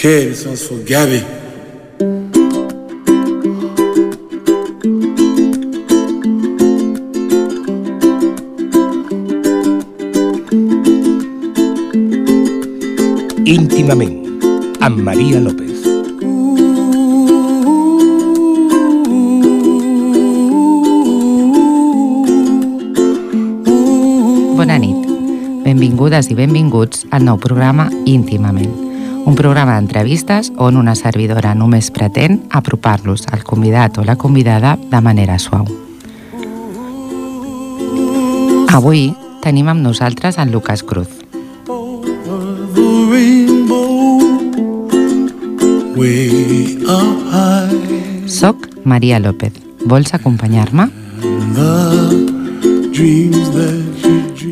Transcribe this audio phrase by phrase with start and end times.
[0.00, 1.20] K, this one's for Gabby.
[13.44, 14.16] íntimament,
[14.80, 15.84] amb Maria López.
[24.56, 24.96] Bona nit.
[25.60, 28.89] Benvingudes i benvinguts al nou programa Íntimament,
[29.26, 35.00] un programa d'entrevistes on una servidora només pretén apropar-los al convidat o la convidada de
[35.00, 35.66] manera suau.
[38.70, 39.10] Avui
[39.42, 41.08] tenim amb nosaltres en Lucas Cruz.
[48.26, 49.52] Soc Maria López.
[49.84, 50.88] Vols acompanyar-me?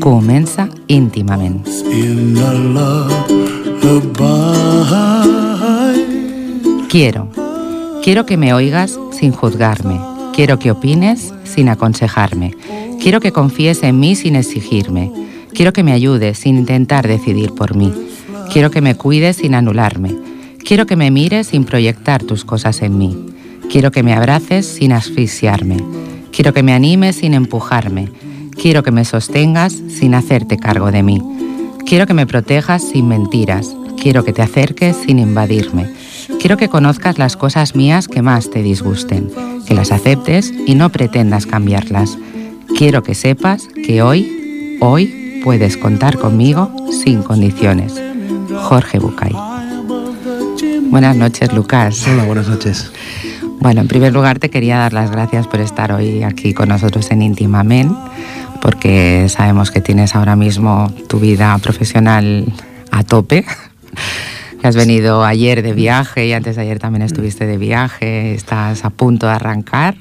[0.01, 1.67] Comença íntimament.
[1.91, 3.48] in.
[6.89, 7.29] Quiero.
[8.03, 10.01] Quiero que me oigas sin juzgarme.
[10.35, 12.55] Quiero que opines sin aconsejarme.
[13.01, 15.13] Quiero que confíes en mí sin exigirme.
[15.53, 17.93] Quiero que me ayudes sin intentar decidir por mí.
[18.53, 20.15] Quiero que me cuides sin anularme.
[20.65, 23.17] Quiero que me mires sin proyectar tus cosas en mí.
[23.71, 25.77] Quiero que me abraces sin asfixiarme.
[26.33, 28.09] Quiero que me animes sin empujarme.
[28.61, 31.21] Quiero que me sostengas sin hacerte cargo de mí.
[31.89, 33.75] Quiero que me protejas sin mentiras.
[34.01, 35.91] Quiero que te acerques sin invadirme.
[36.39, 39.31] Quiero que conozcas las cosas mías que más te disgusten,
[39.67, 42.19] que las aceptes y no pretendas cambiarlas.
[42.77, 47.95] Quiero que sepas que hoy, hoy puedes contar conmigo sin condiciones.
[48.65, 49.33] Jorge Bucay.
[50.91, 52.07] Buenas noches, Lucas.
[52.07, 52.93] Hola, buenas noches.
[53.61, 57.11] Bueno, en primer lugar te quería dar las gracias por estar hoy aquí con nosotros
[57.11, 57.97] en Intimamen,
[58.61, 62.53] porque sabemos que tienes ahora mismo tu vida profesional
[62.91, 63.45] a tope.
[64.63, 68.91] Has venido ayer de viaje y antes de ayer también estuviste de viaje, estás a
[68.91, 69.97] punto de arrancar.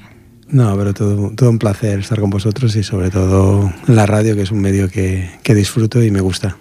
[0.48, 4.34] No, pero todo, todo un placer estar con vosotros y sobre todo en la radio,
[4.34, 6.56] que es un medio que, que disfruto y me gusta.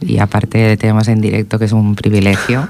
[0.00, 2.68] Y aparte tenemos en directo, que es un privilegio.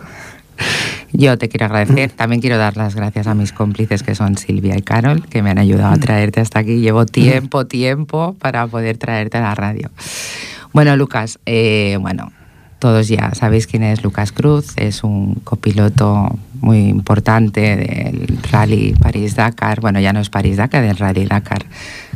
[1.17, 2.11] Yo te quiero agradecer.
[2.17, 5.51] También quiero dar las gracias a mis cómplices, que son Silvia y Carol, que me
[5.51, 6.81] han ayudado a traerte hasta aquí.
[6.81, 9.91] Llevo tiempo, tiempo para poder traerte a la radio.
[10.73, 12.33] Bueno, Lucas, eh, bueno,
[12.81, 14.73] todos ya sabéis quién es Lucas Cruz.
[14.77, 19.81] Es un copiloto muy importante del Rally París-Dakar.
[19.81, 21.65] Bueno, ya no es París-Dakar, del Rally Dakar.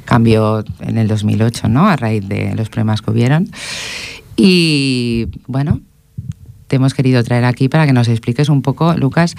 [0.05, 1.89] Cambió en el 2008, ¿no?
[1.89, 3.49] A raíz de los problemas que hubieron.
[4.37, 5.81] Y bueno,
[6.69, 9.35] te hemos querido traer aquí para que nos expliques un poco, Lucas,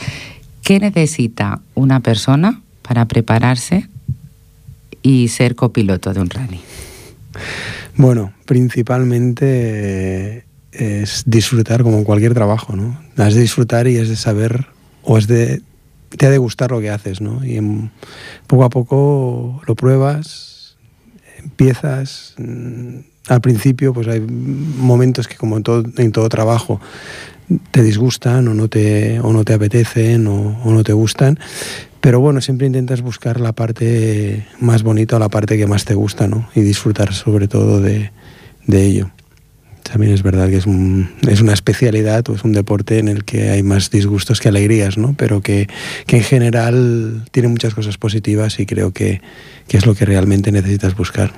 [0.64, 3.88] qué necesita una persona para prepararse
[5.02, 6.60] y ser copiloto de un rally.
[7.96, 13.00] Bueno, principalmente eh, es disfrutar como en cualquier trabajo, ¿no?
[13.18, 14.68] Has de disfrutar y es de saber,
[15.04, 15.62] o es de,
[16.10, 17.46] te ha de gustar lo que haces, ¿no?
[17.46, 17.60] Y
[18.48, 20.78] poco a poco lo pruebas,
[21.38, 22.36] empiezas.
[23.28, 26.82] Al principio, pues hay momentos que, como en todo, en todo trabajo,
[27.72, 31.40] te disgustan o no te, o no te apetecen o, o no te gustan.
[32.02, 36.28] Pero bueno, siempre intentas buscar la parte más bonita la parte que más te gusta,
[36.28, 36.50] ¿no?
[36.56, 38.12] Y disfrutar sobre todo de,
[38.68, 39.12] de ello.
[39.84, 40.66] También es verdad que es,
[41.28, 44.98] es una especialidad o es un deporte en el que hay más disgustos que alegrías,
[44.98, 45.16] ¿no?
[45.18, 45.68] Pero que,
[46.06, 49.22] que en general tiene muchas cosas positivas y creo que,
[49.68, 51.34] que es lo que realmente necesitas buscar.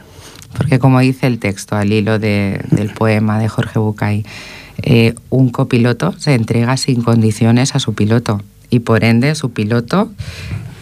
[0.57, 4.25] Porque como dice el texto al hilo de- del poema de Jorge Bucay,
[4.83, 10.11] eh, un copiloto se entrega sin condiciones a su piloto y por ende su piloto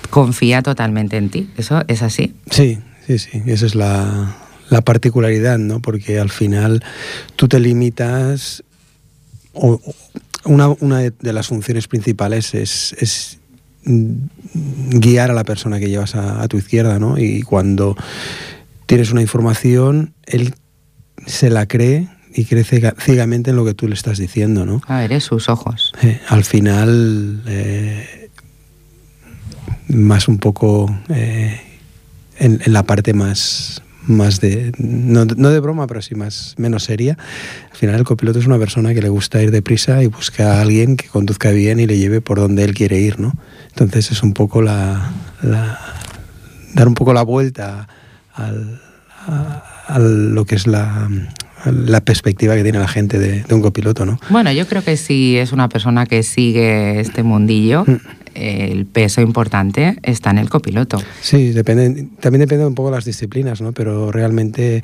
[0.09, 1.49] confía totalmente en ti.
[1.57, 2.33] ¿Eso es así?
[2.49, 4.35] Sí, sí, sí, esa es la,
[4.69, 5.81] la particularidad, ¿no?
[5.81, 6.83] Porque al final
[7.35, 8.63] tú te limitas,
[10.45, 13.37] una, de las funciones principales es,
[13.85, 14.13] mm,
[14.99, 17.17] guiar a la persona que llevas a tu izquierda, ¿no?
[17.17, 17.95] Y cuando
[18.89, 20.55] tienes una información, él
[21.27, 24.81] se la cree y cree ciega- ciegamente en lo que tú le estás diciendo, ¿no?
[24.87, 25.93] A ver, es sus ojos.
[26.01, 28.29] Eh, al final, eh,
[29.89, 31.59] más un poco eh,
[32.39, 36.85] en, en la parte más, más de, no, no de broma, pero sí más, menos
[36.85, 37.15] seria.
[37.71, 40.61] Al final el copiloto es una persona que le gusta ir deprisa y busca a
[40.61, 43.33] alguien que conduzca bien y le lleve por donde él quiere ir, ¿no?
[43.69, 45.11] Entonces es un poco la,
[45.43, 45.77] la-
[46.73, 47.87] dar un poco la vuelta
[48.39, 48.81] al,
[49.27, 51.09] a, a lo que es la,
[51.65, 54.19] la perspectiva que tiene la gente de, de un copiloto, ¿no?
[54.29, 57.85] Bueno, yo creo que si es una persona que sigue este mundillo,
[58.33, 61.01] el peso importante está en el copiloto.
[61.21, 63.73] Sí, depende, también depende un poco de las disciplinas, ¿no?
[63.73, 64.83] Pero realmente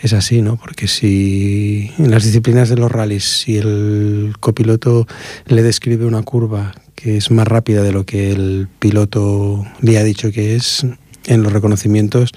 [0.00, 0.56] es así, ¿no?
[0.56, 5.06] Porque si en las disciplinas de los rallies, si el copiloto
[5.46, 10.04] le describe una curva que es más rápida de lo que el piloto le ha
[10.04, 10.84] dicho que es,
[11.28, 12.32] en los reconocimientos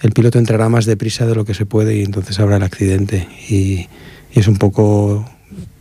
[0.00, 3.26] el piloto entrará más deprisa de lo que se puede y entonces habrá el accidente.
[3.48, 3.88] Y,
[4.32, 5.24] es un poco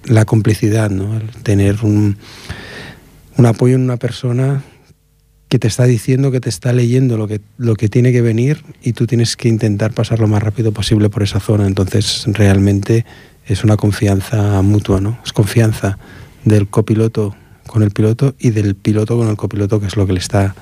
[0.06, 1.18] la complicidad, ¿no?
[1.18, 2.16] El tener un,
[3.36, 4.64] un apoyo en una persona
[5.50, 8.64] que te está diciendo, que te está leyendo lo que, lo que tiene que venir
[8.82, 11.68] y tú tienes que intentar pasar lo más rápido posible por esa zona.
[11.68, 13.06] Entonces, realmente
[13.46, 15.20] es una confianza mutua, ¿no?
[15.26, 15.98] Es confianza
[16.46, 17.36] del copiloto
[17.68, 20.56] con el piloto y del piloto con el copiloto, que es lo que le está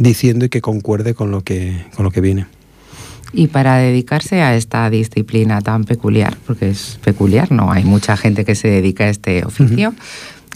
[0.00, 2.46] diciendo y que concuerde con lo que, con lo que viene.
[3.32, 8.44] Y para dedicarse a esta disciplina tan peculiar, porque es peculiar, no hay mucha gente
[8.44, 9.94] que se dedica a este oficio,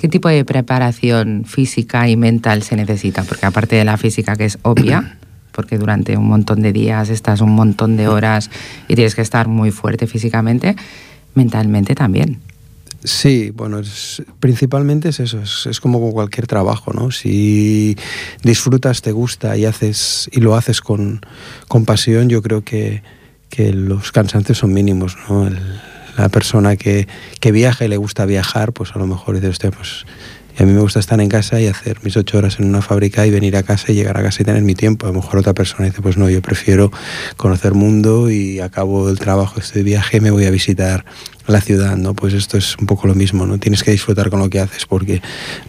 [0.01, 3.23] ¿qué tipo de preparación física y mental se necesita?
[3.23, 5.19] Porque aparte de la física que es obvia,
[5.53, 8.51] porque durante un montón de días estás un montón de horas
[8.89, 10.75] y tienes que estar muy fuerte físicamente,
[11.35, 12.41] mentalmente también.
[13.05, 17.11] Sí, bueno, es, principalmente es eso, es, es, como con cualquier trabajo, ¿no?
[17.11, 17.97] Si
[18.43, 21.21] disfrutas, te gusta y haces y lo haces con,
[21.69, 23.03] con pasión, yo creo que,
[23.51, 25.47] que, los cansancios son mínimos, ¿no?
[25.47, 25.59] El,
[26.17, 27.07] la persona que,
[27.41, 30.07] que, viaja y le gusta viajar, pues a lo mejor dice usted, pues
[30.57, 32.81] y a mí me gusta estar en casa y hacer mis ocho horas en una
[32.81, 35.07] fábrica y venir a casa y llegar a casa y tener mi tiempo.
[35.07, 36.93] A lo mejor otra persona dice, pues no, yo prefiero
[37.37, 41.05] conocer mundo y acabo el trabajo, estoy de viaje, me voy a visitar
[41.47, 42.15] la ciudad, ¿no?
[42.15, 43.59] Pues esto es un poco lo mismo, ¿no?
[43.59, 45.21] Tienes que disfrutar con lo que haces porque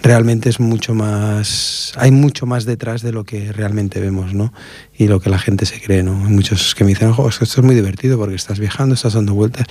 [0.01, 4.53] realmente es mucho más, hay mucho más detrás de lo que realmente vemos, ¿no?
[4.97, 6.25] Y lo que la gente se cree, ¿no?
[6.25, 9.33] Hay muchos que me dicen, ojo, esto es muy divertido porque estás viajando, estás dando
[9.33, 9.65] vueltas.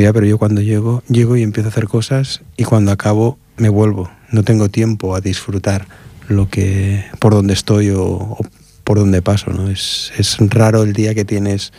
[0.00, 3.68] Ya, pero yo cuando llego, llego y empiezo a hacer cosas y cuando acabo me
[3.68, 4.10] vuelvo.
[4.30, 5.86] No tengo tiempo a disfrutar
[6.28, 8.38] lo que, por donde estoy o, o
[8.84, 9.68] por donde paso, ¿no?
[9.70, 11.72] Es, es raro el día que tienes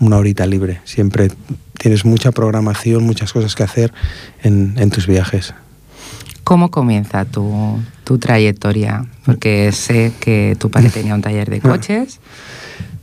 [0.00, 0.80] una horita libre.
[0.84, 1.30] Siempre
[1.78, 3.92] tienes mucha programación, muchas cosas que hacer
[4.42, 5.54] en, en tus viajes.
[6.44, 9.06] ¿Cómo comienza tu, tu, trayectoria?
[9.24, 12.20] Porque sé que tu padre tenía un taller de coches.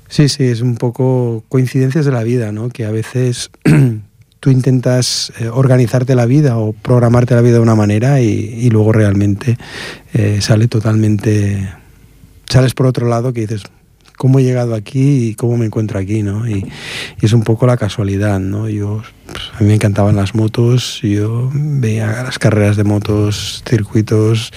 [0.07, 2.69] Sí, sí, es un poco coincidencias de la vida, ¿no?
[2.69, 3.49] Que a veces
[4.41, 8.91] tú intentas eh, organizarte la vida o programarte la vida de una manera y, luego
[8.91, 9.57] realmente
[10.13, 11.71] eh, sale totalmente...
[12.49, 13.63] Sales por otro lado que dices,
[14.17, 16.49] cómo he llegado aquí y cómo me encuentro aquí, ¿no?
[16.49, 16.65] Y,
[17.21, 18.67] y es un poco la casualidad, ¿no?
[18.67, 24.51] Yo, pues, a mí me encantaban las motos, yo veía las carreras de motos, circuitos,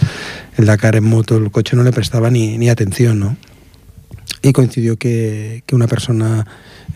[0.57, 3.37] el Dakar en moto, el coche no le prestaba ni, ni atención, ¿no?
[4.43, 6.47] Y coincidió que, que una persona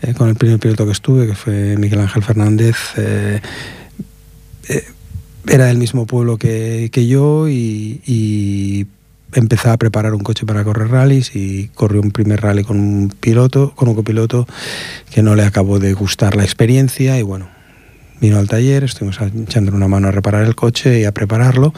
[0.01, 3.41] eh, con el primer piloto que estuve, que fue Miguel Ángel Fernández, eh,
[4.69, 4.85] eh,
[5.47, 8.87] era del mismo pueblo que, yo y, y
[9.33, 13.13] empezaba a preparar un coche para correr rallies y corrió un primer rally con un
[13.19, 14.47] piloto, con un copiloto
[15.11, 17.49] que no le acabó de gustar la experiencia y bueno,
[18.21, 21.73] vino al taller, estuvimos echando una mano a reparar el coche y a prepararlo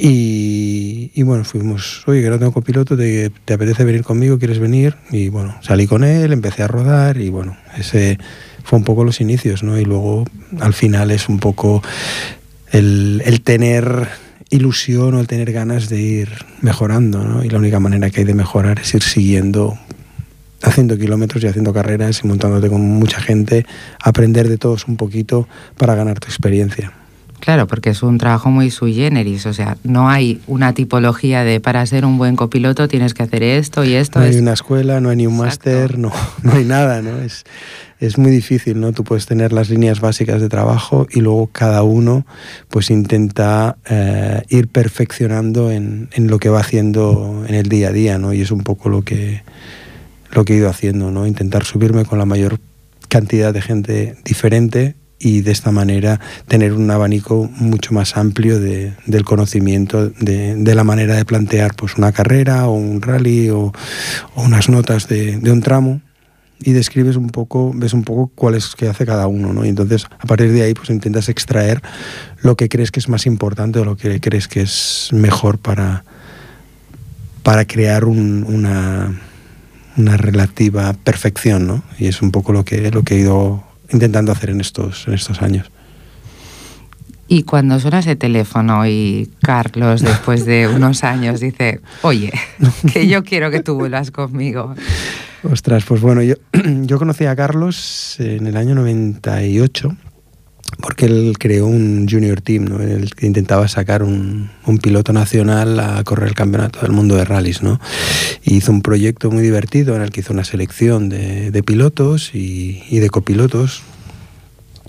[0.00, 4.38] y, bueno, fuimos, oye, que no tengo copiloto, ¿te, ¿te apetece venir conmigo?
[4.38, 4.94] ¿Quieres venir?
[5.10, 8.16] Y bueno, salí con él, empecé a rodar y bueno, ese
[8.62, 9.76] fue un poco los inicios, ¿no?
[9.76, 10.24] Y luego
[10.60, 11.82] al final es un poco
[12.70, 14.08] el, el tener
[14.50, 16.28] ilusión o el tener ganas de ir
[16.60, 17.44] mejorando, ¿no?
[17.44, 19.76] Y la única manera que hay de mejorar es ir siguiendo,
[20.62, 23.66] haciendo kilómetros y haciendo carreras y montándote con mucha gente,
[24.00, 26.92] aprender de todos un poquito para ganar tu experiencia.
[27.40, 31.60] Claro, porque es un trabajo muy sui generis, o sea, no hay una tipología de
[31.60, 34.18] para ser un buen copiloto tienes que hacer esto y esto.
[34.18, 34.40] No hay es...
[34.40, 37.18] una escuela, no hay ni un máster, no, no hay nada, ¿no?
[37.18, 37.44] Es,
[38.00, 38.92] es muy difícil, ¿no?
[38.92, 42.26] Tú puedes tener las líneas básicas de trabajo y luego cada uno
[42.68, 47.92] pues intenta eh, ir perfeccionando en, en, lo que va haciendo en el día a
[47.92, 48.32] día, ¿no?
[48.32, 49.42] Y es un poco lo que,
[50.32, 51.26] lo que he ido haciendo, ¿no?
[51.26, 52.58] Intentar subirme con la mayor
[53.08, 58.94] cantidad de gente diferente y de esta manera tener un abanico mucho más amplio de,
[59.06, 63.72] del conocimiento de, de, la manera de plantear pues una carrera o un rally o,
[64.34, 66.00] o unas notas de, de, un tramo
[66.60, 69.64] y describes un poco, ves un poco cuál es que hace cada uno, ¿no?
[69.64, 71.82] Y entonces a partir de ahí pues intentas extraer
[72.42, 76.04] lo que crees que es más importante o lo que crees que es mejor para,
[77.42, 79.20] para crear un, una,
[79.96, 81.82] una relativa perfección, ¿no?
[81.98, 85.14] Y es un poco lo que, lo que he ido intentando hacer en estos, en
[85.14, 85.70] estos años.
[87.30, 92.32] Y cuando suena ese teléfono y Carlos, después de unos años, dice, oye,
[92.92, 94.74] que yo quiero que tú vuelvas conmigo.
[95.42, 96.34] Ostras, pues bueno, yo,
[96.82, 99.96] yo conocí a Carlos en el año 98
[100.80, 102.80] porque él creó un junior team, ¿no?
[102.80, 107.16] en el que intentaba sacar un, un, piloto nacional a correr el campeonato del mundo
[107.16, 107.62] de rallies.
[107.62, 107.80] ¿no?
[108.42, 112.98] Y hizo un proyecto muy divertido en el que hizo una selección de, pilotos y,
[112.98, 113.82] de copilotos.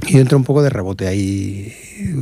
[0.07, 1.73] Y entró un poco de rebote ahí.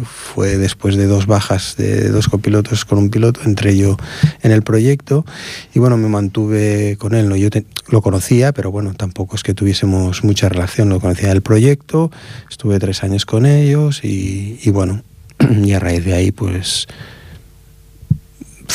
[0.03, 3.97] Fue después de dos bajas de dos copilotos con un piloto, entré yo
[4.41, 5.25] en el proyecto
[5.73, 7.29] y bueno, me mantuve con él.
[7.29, 7.35] ¿no?
[7.35, 7.49] Yo
[7.89, 10.89] lo conocía, pero bueno, tampoco es que tuviésemos mucha relación.
[10.89, 12.11] Lo conocía del proyecto,
[12.49, 15.03] estuve tres años con ellos y, y bueno,
[15.63, 16.87] y a raíz de ahí pues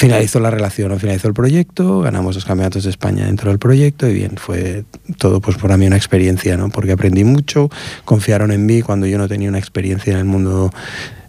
[0.03, 4.15] finalizó la relación, finalizó el proyecto, ganamos los campeonatos de España dentro del proyecto y
[4.15, 4.85] bien, fue
[5.19, 6.71] todo pues para mí una experiencia, ¿no?
[6.71, 7.71] Porque aprendí mucho,
[8.05, 10.73] confiaron en mí cuando yo no tenía una experiencia en el mundo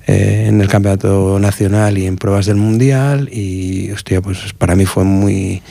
[0.07, 4.85] eh, en el campeonato nacional y en pruebas del mundial y hostia, pues para mí
[4.85, 5.61] fue muy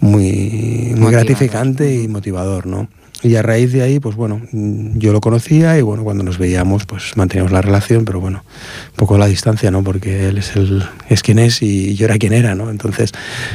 [0.00, 2.88] muy, muy gratificante y motivador, ¿no?
[3.24, 6.84] Y a raíz de ahí, pues bueno, yo lo conocía y bueno, cuando nos veíamos,
[6.84, 8.44] pues manteníamos la relación, pero bueno,
[8.90, 9.82] un poco la distancia, ¿no?
[9.82, 12.68] Porque él es, el, es quien es y yo era quien era, ¿no?
[12.68, 13.12] Entonces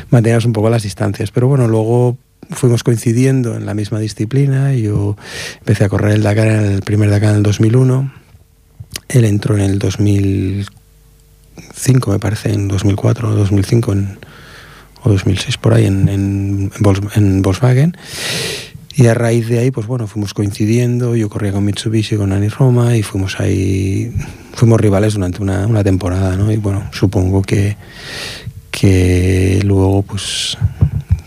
[0.10, 1.30] manteníamos un poco las distancias.
[1.30, 2.18] Pero bueno, luego
[2.50, 4.74] fuimos coincidiendo en la misma disciplina.
[4.74, 5.16] Yo
[5.60, 8.12] empecé a correr el Dakar en el primer Dakar en el 2001.
[9.08, 14.18] Él entró en el 2005, me parece, en 2004 o 2005, en,
[15.04, 16.72] o 2006 por ahí, en, en
[17.44, 17.96] Volkswagen.
[18.96, 22.50] Y a raíz de ahí, pues bueno, fuimos coincidiendo, yo corría con Mitsubishi, con Ani
[22.50, 24.12] Roma y fuimos ahí,
[24.54, 26.52] fuimos rivales durante una, temporada, ¿no?
[26.52, 27.78] Y bueno, supongo que,
[28.72, 30.58] que luego pues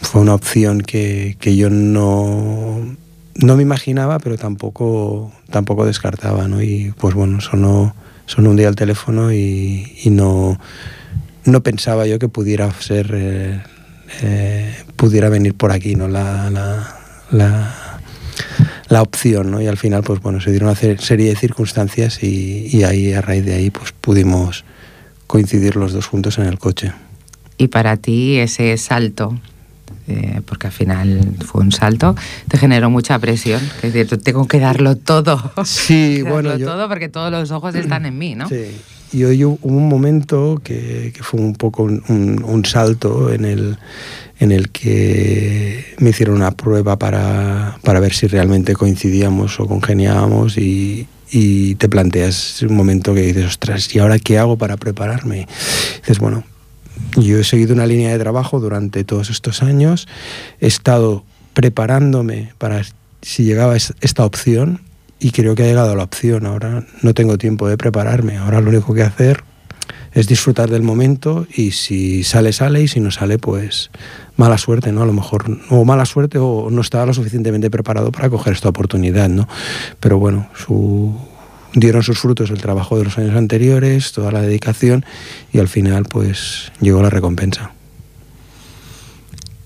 [0.01, 2.97] fue una opción que, que yo no,
[3.37, 6.63] no me imaginaba, pero tampoco, tampoco descartaba, ¿no?
[6.63, 7.95] Y pues bueno, sonó,
[8.27, 10.59] sonó un día el teléfono y, no,
[11.45, 13.63] no pensaba yo que pudiera ser, eh,
[14.23, 16.09] eh, pudiera venir por aquí, ¿no?
[16.09, 16.99] La,
[17.33, 18.01] la,
[18.89, 19.61] la, opción, ¿no?
[19.61, 23.21] Y al final, pues bueno, se dieron una serie de circunstancias y, y, ahí, a
[23.21, 24.65] raíz de ahí, pues pudimos
[25.27, 26.93] coincidir los dos juntos en el coche.
[27.59, 29.39] Y para ti ese salto,
[30.09, 32.17] eh, porque al final fue un salto,
[32.49, 33.63] te generó mucha presión.
[33.83, 35.53] Es decir, tengo que darlo todo.
[35.65, 36.67] Sí, darlo bueno, yo...
[36.67, 38.49] todo porque todos los ojos están en mí, ¿no?
[38.49, 38.77] Sí.
[39.13, 43.45] Y hoy hubo un momento que, que fue un poco un, un, un salto en
[43.45, 43.79] el,
[44.39, 50.57] en el que me hicieron una prueba para, para ver si realmente coincidíamos o congeniábamos
[50.57, 55.41] y, y, te planteas un momento que dices, ostras, ¿y ahora qué hago para prepararme?
[55.41, 56.45] Y dices, bueno,
[57.17, 60.09] yo he seguido una línea de trabajo durante todos estos años,
[60.61, 62.83] he estado preparándome para
[63.21, 64.81] si llegaba esta opción
[65.23, 66.45] y creo que ha llegado la opción.
[66.47, 69.45] Ahora no tengo tiempo de prepararme, ahora lo único que hacer
[70.13, 73.91] es disfrutar del momento y si sale, sale y si no sale, pues
[74.37, 75.03] mala suerte, ¿no?
[75.03, 78.69] A lo mejor, o mala suerte o no estaba lo suficientemente preparado para coger esta
[78.69, 79.49] oportunidad, ¿no?
[80.01, 81.17] Pero bueno, su,
[81.73, 85.07] dieron sus frutos el trabajo de los años anteriores, toda la dedicación
[85.53, 87.73] y al final pues llegó la recompensa.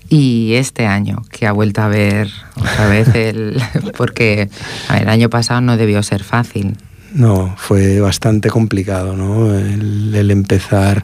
[0.09, 3.61] Y este año, que ha vuelto a ver otra vez el...
[3.97, 4.49] porque
[4.89, 6.77] ver, el año pasado no debió ser fácil.
[7.13, 9.57] No, fue bastante complicado, ¿no?
[9.57, 11.03] El, el, empezar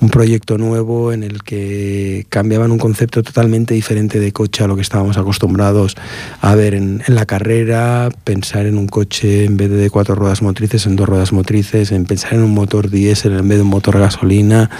[0.00, 4.74] un proyecto nuevo en el que cambiaban un concepto totalmente diferente de coche a lo
[4.74, 5.94] que estábamos acostumbrados
[6.40, 10.42] a ver en, en la carrera, pensar en un coche en vez de cuatro ruedas
[10.42, 13.70] motrices, en dos ruedas motrices, en pensar en un motor diésel en vez de un
[13.70, 14.70] motor gasolina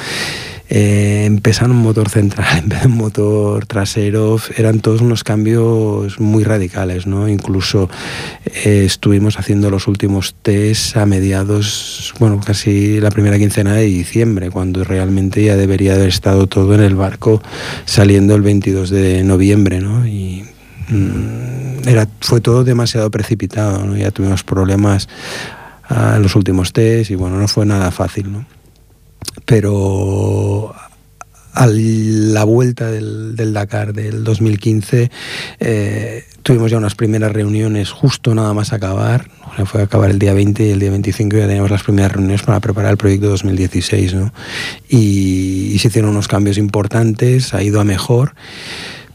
[0.71, 6.45] eh, un motor central en vez de un motor trasero, eran todos unos cambios muy
[6.45, 7.29] radicales, ¿no?
[7.29, 7.89] Incluso
[8.47, 14.51] eh, estuvimos haciendo los últimos test a mediados, bueno, casi la primera quincena de diciembre,
[14.51, 17.43] cuando realmente ya debería haber estado todo en el barco
[17.85, 20.07] saliendo el 22 de noviembre, ¿no?
[20.07, 20.45] Y
[20.89, 23.97] mmm, era, fue todo demasiado precipitado, ¿no?
[23.97, 25.09] Ya tuvimos problemas
[25.91, 28.54] en los últimos test y bueno, no fue nada fácil, ¿no?
[29.45, 30.75] Pero
[31.55, 35.11] a la vuelta del, Dakar del 2015
[35.61, 39.31] eh, tuvimos ya unas primeras reuniones justo nada más acabar,
[39.67, 42.43] fue a acabar el día 20 y el día 25 ya teníamos las primeras reuniones
[42.43, 44.33] para preparar el proyecto 2016 ¿no?
[44.89, 48.35] y, y se hicieron unos cambios importantes, ha ido a mejor,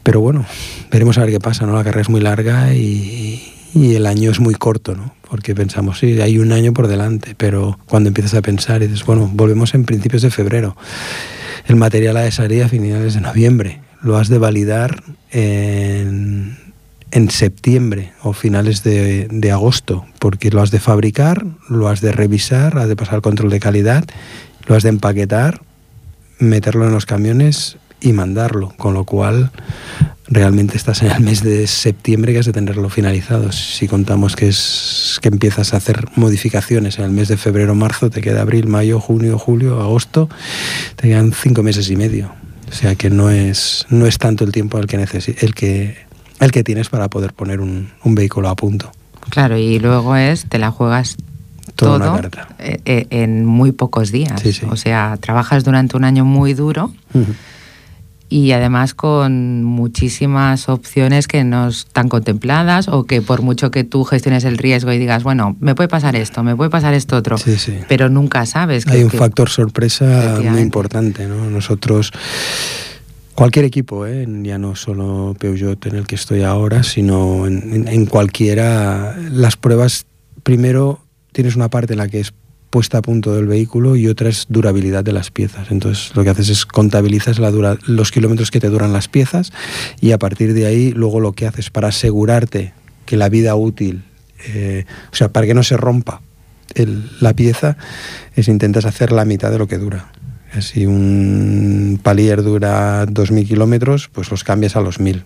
[0.02, 0.46] pero bueno,
[0.90, 1.74] veremos a ver qué pasa, ¿no?
[1.74, 5.19] la carrera es muy larga y, y el año es muy corto, ¿no?
[5.30, 9.30] Porque pensamos, sí, hay un año por delante, pero cuando empiezas a pensar dices, bueno,
[9.32, 10.76] volvemos en principios de febrero,
[11.66, 16.58] el material ha de salir a finales de noviembre, lo has de validar en,
[17.12, 22.10] en septiembre o finales de, de, agosto, porque lo has de fabricar, lo has de
[22.10, 24.04] revisar, has de pasar el control de calidad,
[24.66, 25.62] lo has de empaquetar,
[26.40, 29.52] meterlo en los camiones y mandarlo, con lo cual
[30.30, 33.50] realmente estás en el mes de septiembre que has de tenerlo finalizado.
[33.52, 38.10] Si contamos que es que empiezas a hacer modificaciones en el mes de febrero, marzo,
[38.10, 40.28] te queda abril, mayo, junio, julio, agosto,
[40.96, 42.32] te quedan cinco meses y medio.
[42.68, 45.96] O sea que no es, no es tanto el tiempo el que, el que,
[46.38, 48.92] el que tienes para poder poner un, un vehículo a punto.
[49.30, 51.16] Claro, y luego es, te la juegas
[51.74, 52.48] Toda todo una carta.
[52.58, 54.40] eh, eh, en muy pocos días.
[54.40, 54.66] Sí, sí.
[54.70, 56.92] O sea, trabajas durante un año muy duro.
[58.30, 64.04] Y además con muchísimas opciones que no están contempladas o que por mucho que tú
[64.04, 67.36] gestiones el riesgo y digas, bueno, me puede pasar esto, me puede pasar esto otro,
[67.36, 67.74] Sí, sí.
[67.88, 68.84] pero nunca sabes.
[68.86, 71.50] que- Hay un que- factor sorpresa muy importante, ¿no?
[71.50, 72.12] Nosotros,
[73.34, 74.26] cualquier equipo, ¿eh?
[74.42, 79.56] ya no solo Peugeot en el que estoy ahora, sino en, en- en cualquiera, las
[79.56, 80.06] pruebas,
[80.42, 81.00] primero
[81.32, 82.32] tienes una parte en la que es
[82.70, 85.70] puesta a punto del vehículo y otra es durabilidad de las piezas.
[85.70, 89.52] Entonces lo que haces es contabilizas los kilómetros que te duran las piezas
[90.00, 92.72] y a partir de ahí luego lo que haces para asegurarte
[93.04, 94.04] que la vida útil,
[94.46, 96.22] eh, o sea, para que no se rompa
[97.20, 97.76] la pieza,
[98.36, 100.12] es intentas hacer la mitad de lo que dura.
[100.60, 105.24] Si un palier dura 2.000 kilómetros, pues los cambias a los 1.000.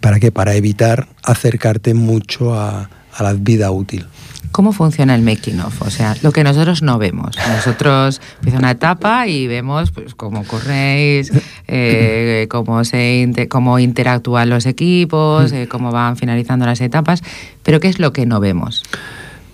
[0.00, 0.32] ¿Para qué?
[0.32, 4.06] Para evitar acercarte mucho a la vida útil.
[4.52, 5.80] ¿Cómo funciona el making of?
[5.82, 7.36] O sea, lo que nosotros no vemos.
[7.48, 11.32] Nosotros empieza una etapa y vemos pues cómo corréis,
[11.68, 17.22] eh, cómo se inte- cómo interactúan los equipos, eh, cómo van finalizando las etapas,
[17.62, 18.82] pero ¿qué es lo que no vemos?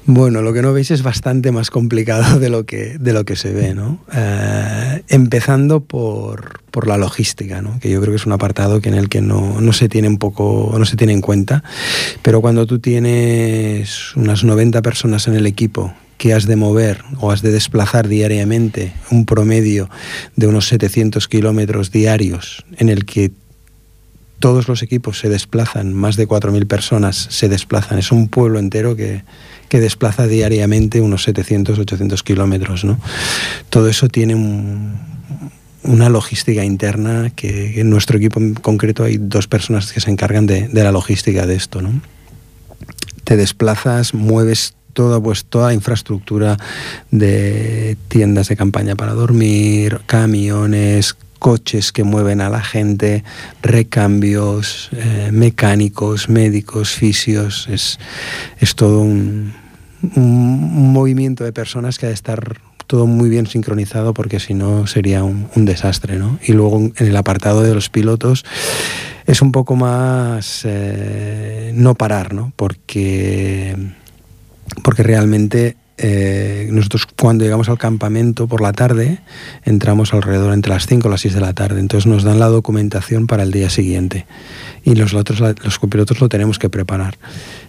[0.09, 3.35] Bueno, lo que no veis es bastante más complicado de lo que, de lo que
[3.35, 3.99] se ve, ¿no?
[4.15, 7.81] Eh, empezando por, por la logística, ¿no?
[7.81, 10.09] Que yo creo que es un apartado que en el que no, no se tiene
[10.09, 11.65] un poco, no se tiene en cuenta.
[12.23, 17.33] Pero cuando tú tienes unas 90 personas en el equipo que has de mover o
[17.33, 19.91] has de desplazar diariamente un promedio
[20.37, 23.33] de unos 700 kilómetros diarios en el que
[24.39, 28.95] todos los equipos se desplazan, más de 4.000 personas se desplazan, es un pueblo entero
[28.97, 29.23] que,
[29.69, 32.85] que desplaza diariamente unos 700, 800 kilómetros.
[32.85, 32.99] ¿no?
[33.71, 34.99] Todo eso tiene un-
[35.83, 40.47] una logística interna que, en nuestro equipo en concreto hay dos personas que se encargan
[40.47, 41.81] de, de la logística de esto.
[41.81, 42.01] ¿no?
[43.25, 46.57] Te desplazas, mueves toda, pues, toda infraestructura
[47.11, 53.25] de tiendas de campaña para dormir, camiones, coches que mueven a la gente,
[53.63, 57.69] recambios, eh, mecánicos, médicos, fisios.
[57.71, 57.99] Es,
[58.59, 59.55] es todo un,
[60.15, 65.25] movimiento de personas que ha de estar todo muy bien sincronizado porque si no sería
[65.25, 66.17] un, un desastre.
[66.17, 66.39] ¿no?
[66.45, 68.45] Y luego en el apartado de los pilotos
[69.27, 72.53] es un poco más eh, no parar, ¿no?
[72.57, 73.77] porque,
[74.83, 79.19] porque realmente eh, nosotros cuando llegamos al campamento por la tarde
[79.65, 82.47] entramos alrededor entre las 5 y las 6 de la tarde, entonces nos dan la
[82.49, 84.27] documentación para el día siguiente
[84.85, 87.17] y nosotros la- los copilotos lo tenemos que preparar.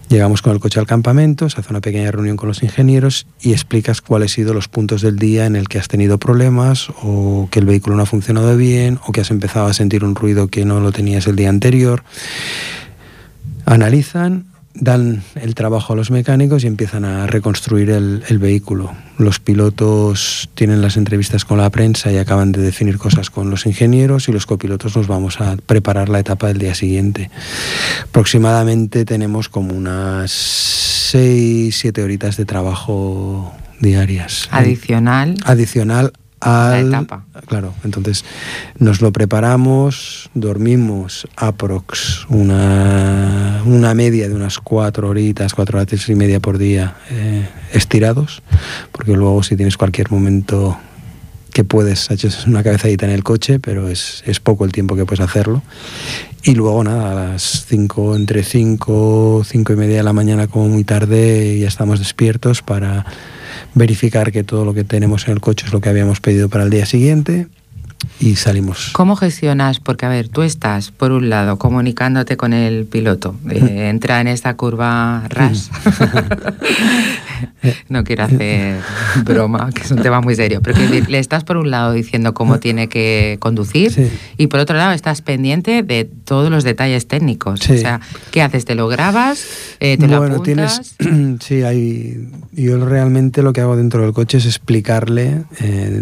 [0.10, 3.52] Llegamos con el coche al campamento, se hace una pequeña reunión con los ingenieros y
[3.52, 7.48] explicas cuáles han sido los puntos del día en el que has tenido problemas o
[7.52, 10.48] que el vehículo no ha funcionado bien o que has empezado a sentir un ruido
[10.48, 12.04] que no lo tenías el día anterior.
[13.66, 14.46] Analizan,
[14.80, 18.92] dan el trabajo a los mecánicos y empiezan a reconstruir el, el vehículo.
[19.18, 23.66] Los pilotos tienen las entrevistas con la prensa y acaban de definir cosas con los
[23.66, 27.30] ingenieros y los copilotos nos vamos a preparar la etapa del día siguiente.
[28.04, 34.48] Aproximadamente tenemos como unas 6, 7 horitas de trabajo diarias.
[34.52, 35.36] Adicional.
[35.46, 37.26] Adicional La etapa.
[37.48, 38.24] Claro, entonces
[38.78, 46.16] nos lo preparamos, dormimos aprox una, una media de unas cuatro horitas, cuatro horas y
[46.16, 48.44] media por día eh, estirados,
[48.92, 50.78] porque luego si tienes cualquier momento
[51.54, 55.06] que puedes, echas una cabezadita en el coche, pero es, es poco el tiempo que
[55.06, 55.64] puedes hacerlo.
[56.44, 60.70] Y luego nada, a las 5, entre 5, 5 y media de la mañana como
[60.70, 63.08] muy tarde ya estamos despiertos para
[63.78, 66.64] verificar que todo lo que tenemos en el coche es lo que habíamos pedido para
[66.64, 67.48] el día siguiente
[68.20, 68.90] y salimos.
[68.94, 69.80] ¿Cómo gestionas?
[69.80, 73.36] Porque, a ver, tú estás, por un lado, comunicándote con el piloto.
[73.50, 75.70] eh, entra en esta curva RAS.
[77.90, 78.80] no quiero hacer
[79.24, 80.62] broma, que es un tema muy serio.
[80.62, 84.10] Pero decir, le estás, por un lado, diciendo cómo tiene que conducir Sí.
[84.38, 87.60] y, por otro lado, estás pendiente de todos los detalles técnicos.
[87.62, 87.74] Sí.
[87.74, 88.66] O sea, ¿qué haces?
[88.66, 89.46] ¿Te lo grabas?
[89.80, 90.96] Eh, ¿Te lo bueno, apuntas?
[90.98, 91.42] tienes.
[91.44, 92.30] sí, hay.
[92.54, 95.44] Yo realmente lo que hago dentro del coche es explicarle.
[95.60, 96.00] eh,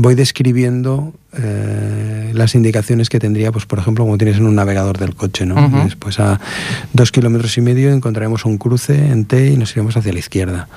[0.00, 4.98] voy describiendo eh, las indicaciones que tendría, pues por ejemplo, como tienes en un navegador
[4.98, 5.84] del coche, ¿no?
[5.84, 6.40] Después a
[6.94, 10.68] dos kilómetros y medio encontraremos un cruce en T y nos iremos hacia la izquierda.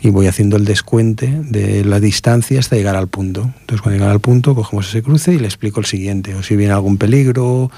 [0.00, 3.50] Y voy haciendo el descuente de la distancia hasta llegar al punto.
[3.60, 6.54] Entonces cuando llegar al punto cogemos ese cruce y le explico el siguiente, o si
[6.54, 7.70] viene algún peligro,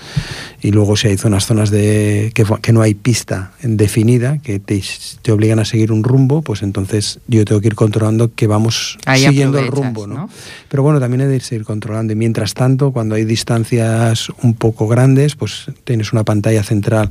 [0.61, 4.83] y luego si hay zonas, zonas de que, que no hay pista definida, que te,
[5.22, 8.98] te, obligan a seguir un rumbo, pues entonces yo tengo que ir controlando que vamos
[9.06, 10.06] Ahí siguiendo el rumbo.
[10.06, 10.14] ¿no?
[10.14, 10.30] ¿no?
[10.68, 12.12] Pero bueno, también he de ir controlando.
[12.12, 17.09] Y mientras tanto, cuando hay distancias un poco grandes, pues tienes una pantalla central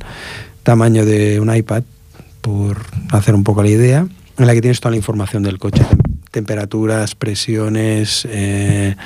[0.62, 1.82] tamaño de un iPad,
[2.40, 2.78] por
[3.10, 4.06] hacer un poco la idea,
[4.40, 5.84] en la que tienes toda la información del coche,
[6.30, 8.96] temperaturas, presiones, eh,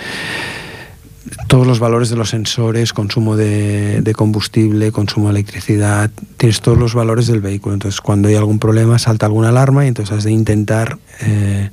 [1.49, 6.79] todos los valores de los sensores, consumo de, de, combustible, consumo de electricidad, tienes todos
[6.79, 7.75] los valores del vehículo.
[7.75, 11.71] Entonces, cuando hay algún problema, salta alguna alarma y entonces has de intentar eh,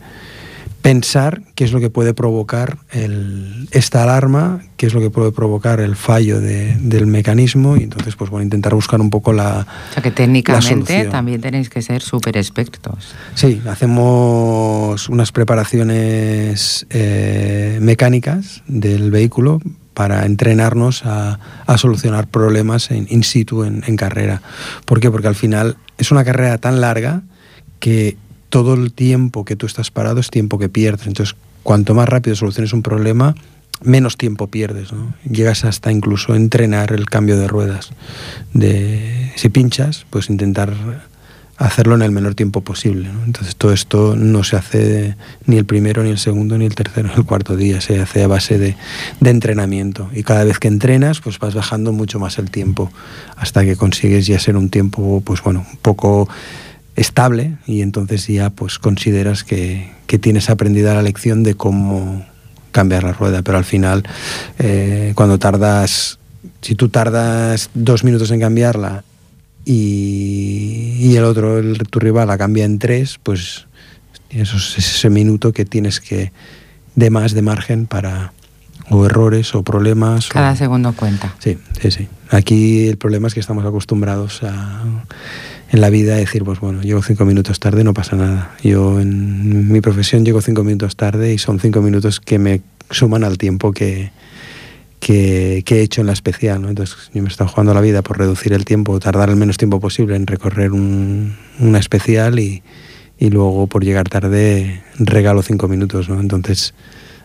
[0.81, 5.31] pensar qué es lo que puede provocar el, esta alarma, qué es lo que puede
[5.31, 9.67] provocar el fallo de, del mecanismo y entonces pues bueno, intentar buscar un poco la
[9.89, 13.13] O sea que técnicamente también tenéis que ser súper expertos.
[13.35, 19.61] Sí, hacemos unas preparaciones eh, mecánicas del vehículo
[19.93, 24.41] para entrenarnos a, a solucionar problemas en, in situ en, en carrera.
[24.85, 25.11] ¿Por qué?
[25.11, 27.21] Porque al final es una carrera tan larga
[27.79, 28.17] que
[28.51, 31.07] todo el tiempo que tú estás parado es tiempo que pierdes.
[31.07, 33.33] Entonces, cuanto más rápido soluciones un problema,
[33.81, 34.91] menos tiempo pierdes.
[34.91, 35.15] ¿no?
[35.23, 37.91] Llegas hasta incluso entrenar el cambio de ruedas.
[38.53, 40.73] De, si pinchas, pues intentar
[41.57, 43.09] hacerlo en el menor tiempo posible.
[43.25, 47.07] Entonces, todo esto no se hace ni el primero, ni el segundo, ni el tercero,
[47.07, 47.79] ni el cuarto día.
[47.79, 48.75] Se hace a base de,
[49.21, 50.09] de entrenamiento.
[50.13, 52.91] Y cada vez que entrenas, pues vas bajando mucho más el tiempo
[53.37, 56.27] hasta que consigues ya ser un tiempo, pues bueno, un poco
[57.01, 62.25] estable y entonces ya pues consideras que, que, tienes aprendida la lección de cómo
[62.71, 64.03] cambiar la rueda, pero al final
[64.59, 66.19] eh, cuando tardas,
[66.61, 69.03] si tú tardas dos minutos en cambiarla
[69.65, 73.67] y, el otro, el, tu rival la cambia en tres, pues
[74.29, 76.31] eso es ese minuto que tienes que
[76.95, 78.33] de más de margen para
[78.91, 80.27] o errores o problemas.
[80.27, 80.55] Cada o...
[80.55, 81.33] segundo cuenta.
[81.39, 82.07] Sí, sí, sí.
[82.29, 84.83] Aquí el problema es que estamos acostumbrados a
[85.71, 88.55] en la vida decir, pues bueno, llego cinco minutos tarde, no pasa nada.
[88.61, 93.23] Yo en mi profesión llego cinco minutos tarde y son cinco minutos que me suman
[93.23, 94.11] al tiempo que,
[94.99, 96.61] que, que he hecho en la especial.
[96.61, 96.67] ¿no?
[96.67, 99.57] Entonces yo me he estado jugando la vida por reducir el tiempo, tardar el menos
[99.57, 102.63] tiempo posible en recorrer un, una especial y,
[103.17, 106.09] y, luego por llegar tarde regalo cinco minutos.
[106.09, 106.19] ¿no?
[106.19, 106.73] Entonces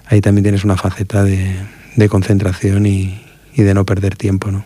[0.07, 1.57] ahí también tienes una faceta de,
[1.97, 3.21] de concentración y,
[3.55, 4.51] y de no perder tiempo.
[4.51, 4.64] ¿no?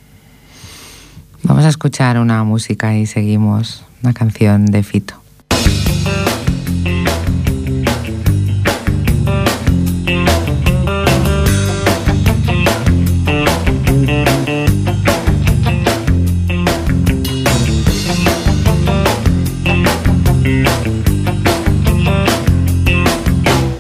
[1.43, 5.15] Vamos a escuchar una música y seguimos una canción de Fito.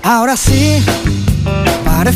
[0.02, 0.69] Ahora sí,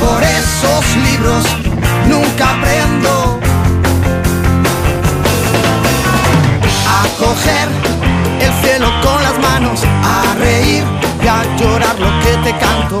[0.00, 1.44] Por esos libros,
[2.08, 3.40] nunca aprendo.
[6.86, 7.68] A coger
[8.40, 10.84] el cielo con las manos, a reír
[11.22, 13.00] y a llorar lo que te canto,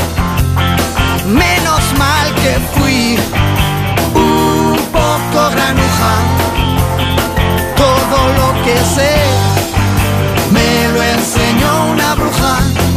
[2.41, 3.19] Que fui
[4.15, 6.13] un poco granuja,
[7.75, 9.13] todo lo que sé
[10.51, 12.90] me lo enseñó una bruja.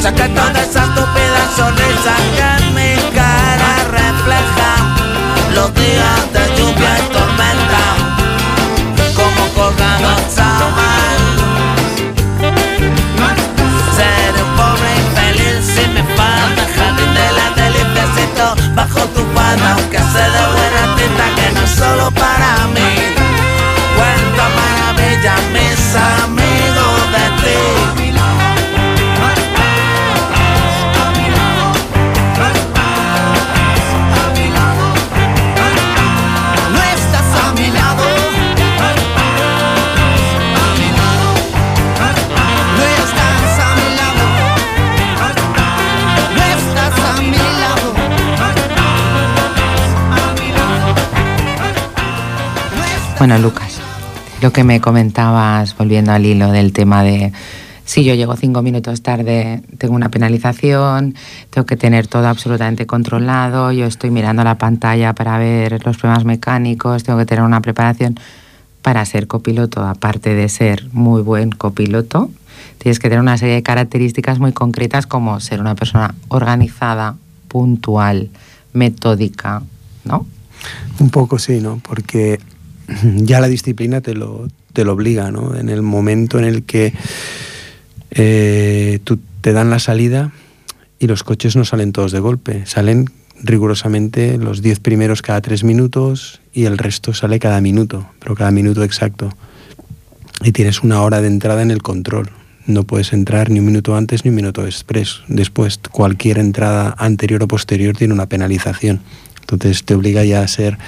[0.00, 4.70] Que toda esa estúpida sonrisa que en mi cara refleja.
[5.54, 7.84] Los días de lluvia y tormenta
[9.14, 10.36] Como colgados
[10.78, 11.20] mal.
[13.94, 17.46] Seré un pobre infeliz si me falta jardín de la
[18.74, 22.90] Bajo tu falda aunque sé de buena tinta que no es solo para mí.
[23.96, 26.39] Cuenta maravillas mis amigos
[53.20, 53.78] Bueno, Lucas,
[54.40, 57.34] lo que me comentabas, volviendo al hilo del tema de
[57.84, 61.14] si yo llego cinco minutos tarde, tengo una penalización,
[61.50, 66.24] tengo que tener todo absolutamente controlado, yo estoy mirando la pantalla para ver los problemas
[66.24, 68.18] mecánicos, tengo que tener una preparación
[68.80, 72.30] para ser copiloto, aparte de ser muy buen copiloto,
[72.78, 77.16] tienes que tener una serie de características muy concretas como ser una persona organizada,
[77.48, 78.30] puntual,
[78.72, 79.62] metódica,
[80.06, 80.24] ¿no?
[81.00, 81.82] Un poco sí, ¿no?
[81.86, 82.40] Porque
[83.16, 85.56] ya la disciplina te lo, te lo obliga, ¿no?
[85.56, 86.92] En el momento en el que
[88.10, 90.32] eh, tú te dan la salida
[90.98, 93.06] y los coches no salen todos de golpe, salen
[93.42, 98.50] rigurosamente los 10 primeros cada 3 minutos y el resto sale cada minuto, pero cada
[98.50, 99.32] minuto exacto.
[100.42, 102.30] Y tienes una hora de entrada en el control.
[102.66, 105.20] No puedes entrar ni un minuto antes ni un minuto después.
[105.28, 109.00] Después, cualquier entrada anterior o posterior tiene una penalización.
[109.40, 110.78] Entonces te obliga ya a ser,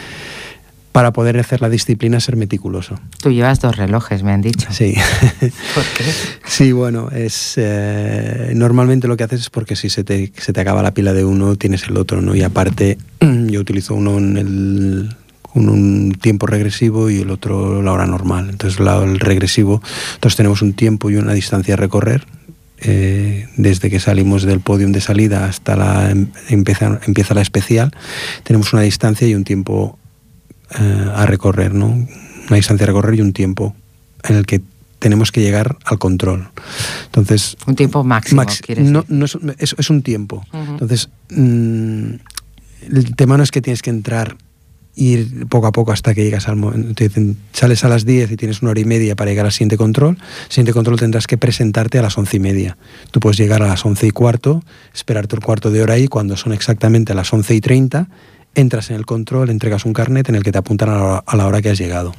[0.92, 3.00] para poder hacer la disciplina, ser meticuloso.
[3.22, 4.68] Tú llevas dos relojes, me han dicho.
[4.70, 4.94] Sí.
[5.40, 6.04] ¿Por qué?
[6.46, 10.60] Sí, bueno, es eh, normalmente lo que haces es porque si se te, se te
[10.60, 12.34] acaba la pila de uno, tienes el otro, ¿no?
[12.34, 17.92] Y aparte, yo utilizo uno en el con un tiempo regresivo y el otro la
[17.92, 18.48] hora normal.
[18.50, 19.82] Entonces, la- el regresivo,
[20.14, 22.26] entonces tenemos un tiempo y una distancia a recorrer.
[22.84, 27.92] eh, desde que salimos del podium de salida hasta la em- empieza, empieza la especial,
[28.42, 29.98] tenemos una distancia y un tiempo
[30.78, 31.86] eh, a recorrer, ¿no?
[31.86, 33.74] Una distancia a recorrer y un tiempo
[34.24, 34.60] en el que
[34.98, 36.48] tenemos que llegar al control.
[37.06, 38.60] Entonces, Un tiempo máximo, Max-
[38.92, 40.44] no, no es, es- es un tiempo.
[40.52, 42.14] Entonces, mm,
[42.90, 44.36] el tema no es que tienes que entrar,
[44.94, 46.94] ir poco a poco hasta que llegas al momento.
[46.94, 49.52] Te dicen, sales a las 10 y tienes una hora y media para llegar al
[49.52, 50.18] siguiente control.
[50.48, 52.76] Siguiente control tendrás que presentarte a las once y media.
[53.10, 54.62] Tú puedes llegar a las once y cuarto,
[54.94, 58.08] esperarte un cuarto de hora ahí, cuando son exactamente las once y treinta,
[58.54, 61.24] entras en el control, entregas un carnet en el que te apuntan a la hora,
[61.26, 62.14] a la hora que has llegado.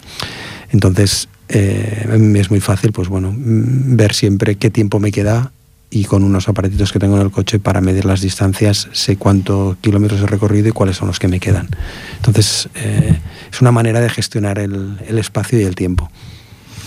[0.71, 5.51] Entonces, eh, es muy fácil, pues bueno, mm, ver siempre qué tiempo me queda
[5.89, 9.77] y con unos aparatitos que tengo en el coche para medir las distancias sé cuántos
[9.77, 11.67] kilómetros he recorrido y cuáles son los que me quedan.
[12.15, 13.19] Entonces, eh,
[13.51, 16.09] es una manera de gestionar el, el espacio y el tiempo.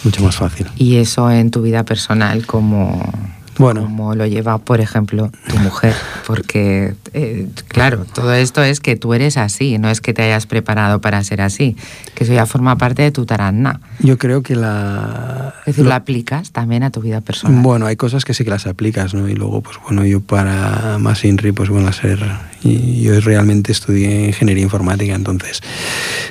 [0.03, 0.67] Mucho más fácil.
[0.77, 3.13] Y eso en tu vida personal, como
[3.59, 3.83] Bueno.
[3.83, 5.95] como lo lleva, por ejemplo, tu mujer?
[6.27, 10.47] Porque, eh, claro, todo esto es que tú eres así, no es que te hayas
[10.47, 11.77] preparado para ser así,
[12.15, 13.81] que eso ya forma parte de tu taraná.
[14.01, 15.55] Yo creo que la...
[15.61, 17.63] Es decir, lo- lo aplicas también a tu vida personal.
[17.63, 19.29] Bueno, hay cosas que sí que las aplicas, ¿no?
[19.29, 22.19] Y luego, pues bueno, yo para más INRI, pues bueno, a ser...
[22.63, 25.63] Y yo realmente estudié ingeniería informática, entonces,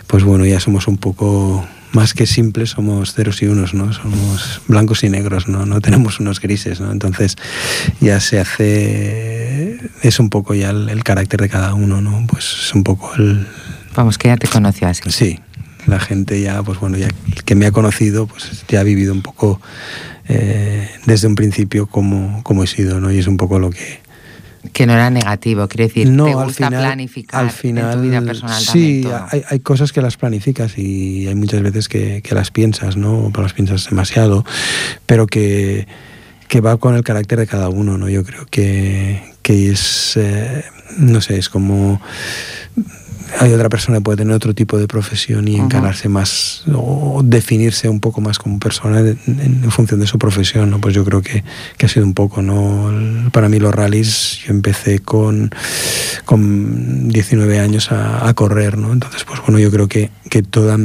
[0.07, 3.91] pues bueno, ya somos un poco más que simples, somos ceros y unos, ¿no?
[3.93, 5.65] Somos blancos y negros, ¿no?
[5.65, 6.91] No tenemos unos grises, ¿no?
[6.91, 7.37] Entonces
[8.01, 9.79] ya se hace...
[10.03, 12.27] Es un poco ya el, el carácter de cada uno, ¿no?
[12.27, 13.47] Pues es un poco el,
[13.95, 15.09] Vamos, que ya te conoció así.
[15.09, 15.39] Sí,
[15.87, 19.13] la gente ya, pues bueno, ya el que me ha conocido, pues ya ha vivido
[19.13, 19.61] un poco
[20.27, 23.09] eh, desde un principio como, como he sido, ¿no?
[23.11, 24.01] Y es un poco lo que,
[24.73, 27.97] que no era negativo, quiero decir, no, te al gusta final, planificar al final, en
[27.97, 29.27] tu vida personal sí, también todo.
[29.31, 33.31] hay, hay cosas que las planificas y hay muchas veces que, que las piensas, ¿no?
[33.33, 34.45] O las piensas demasiado,
[35.05, 35.87] pero que,
[36.47, 38.09] que va con el carácter de cada uno, ¿no?
[38.09, 40.63] Yo creo que, que es, eh,
[40.97, 42.01] no sé, es como
[43.39, 47.89] hay otra persona que puede tener otro tipo de profesión y encararse más o definirse
[47.89, 50.79] un poco más como persona en, función de su profesión, ¿no?
[50.79, 51.43] Pues yo creo que,
[51.77, 52.91] que ha sido un poco, ¿no?
[53.31, 55.51] Para mí los rallies, yo empecé con,
[56.25, 58.93] con 19 años a, a correr, ¿no?
[58.93, 60.77] Entonces, pues bueno, yo creo que, que toda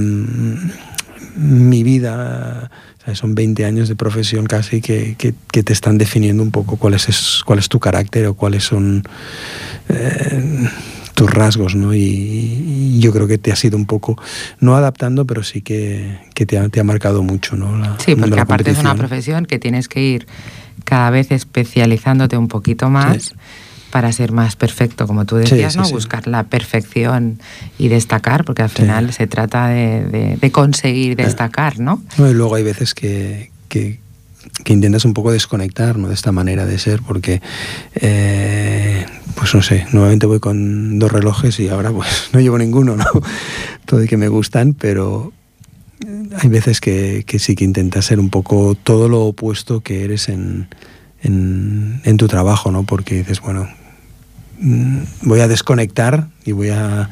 [1.37, 2.71] mi vida...
[3.03, 3.19] ¿sabes?
[3.19, 6.93] Son 20 años de profesión casi que, que- que te están definiendo un poco cuál
[6.95, 9.03] es, cuál es tu carácter o cuáles son
[9.89, 10.69] eh,
[11.15, 11.95] tus rasgos, ¿no?
[11.95, 14.17] Y, y yo creo que te has ido un poco,
[14.61, 17.77] no adaptando, pero sí que, que te, ha, te ha marcado mucho, ¿no?
[17.79, 20.27] La- Sí, porque la aparte es una profesión que tienes que ir
[20.85, 23.35] cada vez especializándote un poquito más Sí.
[23.91, 25.85] para ser más perfecto, como tú decías, sí, ¿no?
[25.85, 25.93] sí.
[25.93, 27.39] Buscar la perfección
[27.79, 32.03] y destacar, porque al final se trata de, de- de conseguir destacar, ¿no?
[32.17, 33.99] No, y luego hay veces que, que,
[34.65, 36.09] que intentas un poco desconectar ¿no?
[36.09, 37.43] de esta manera de ser, porque,
[37.97, 42.97] eh, pues no sé, nuevamente voy con dos relojes y ahora pues no llevo ninguno,
[42.97, 43.05] ¿no?
[43.85, 45.33] Todo y que me gustan, pero
[46.39, 50.69] hay veces que, sí que intentas ser un poco todo lo opuesto que eres en,
[51.23, 52.85] en, tu trabajo, ¿no?
[52.85, 53.69] Porque dices, bueno,
[54.61, 57.11] mm, voy a desconectar y voy a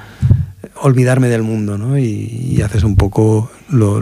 [0.81, 1.99] olvidarme del mundo, ¿no?
[1.99, 4.01] Y, haces un poco lo-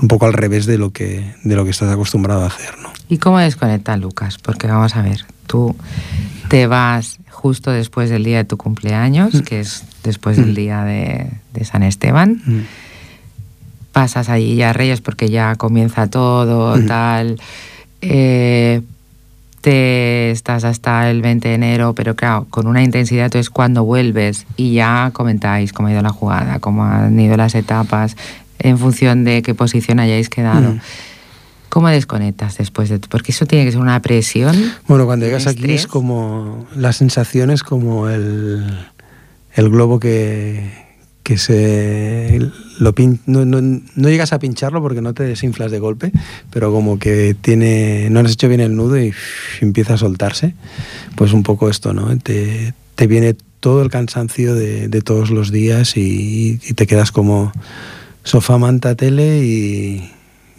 [0.00, 2.90] un poco al revés de lo que de lo que estás acostumbrado a hacer, ¿no?
[3.08, 4.38] ¿Y cómo desconecta Lucas?
[4.38, 5.74] Porque vamos a ver, tú
[6.48, 9.40] te vas justo después del día de tu cumpleaños, Mm.
[9.40, 12.40] que es después del día de, de San Esteban,
[13.92, 17.40] pasas allí ya a Reyes porque ya comienza todo, tal.
[18.02, 18.82] eh,
[19.60, 24.46] te estás hasta el 20 de enero, pero claro, con una intensidad, entonces cuando vuelves
[24.56, 28.16] y ya comentáis cómo ha ido la jugada, cómo han ido las etapas,
[28.60, 30.70] en función de qué posición hayáis quedado.
[30.70, 30.80] Ujú.
[31.68, 34.56] ¿Cómo desconectas después de Porque eso tiene que ser una presión.
[34.88, 35.82] Bueno, cuando llegas aquí estrés.
[35.82, 38.64] es como la sensación es como el,
[39.54, 40.68] el globo que,
[41.22, 42.40] que se
[42.80, 43.60] lo pin- no, no-
[43.94, 46.10] no llegas a pincharlo porque no te desinflas de golpe,
[46.50, 49.12] pero como que tiene no has hecho bien el nudo y
[49.60, 50.54] empieza a soltarse,
[51.14, 52.18] pues un poco esto, ¿no?
[52.18, 57.12] Te, te viene todo el cansancio de, de todos los días y, y te quedas
[57.12, 57.52] como
[58.24, 60.10] sofá, manta, tele y,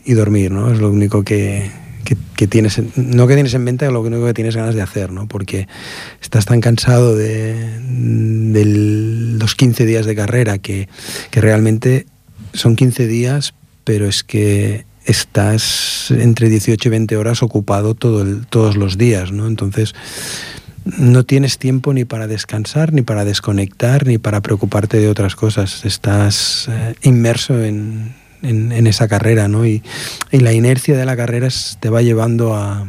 [0.05, 0.71] y dormir, ¿no?
[0.71, 1.69] Es lo único que,
[2.03, 4.81] que, que tienes, en- no que tienes en mente, lo único que tienes ganas de
[4.81, 5.27] hacer, ¿no?
[5.27, 5.67] Porque
[6.21, 8.65] estás tan cansado de, de
[9.39, 10.87] los 15 días de carrera que,
[11.29, 12.05] que realmente
[12.53, 18.45] son 15 días, pero es que estás entre 18 y 20 horas ocupado todo el-
[18.47, 19.47] todos los días, ¿no?
[19.47, 19.93] Entonces
[20.85, 25.85] no tienes tiempo ni para descansar, ni para desconectar, ni para preocuparte de otras cosas.
[25.85, 29.65] Estás eh, inmerso en, en- en esa carrera, ¿no?
[29.65, 29.83] Y,
[30.31, 32.87] y la inercia de la carrera es- te va llevando a-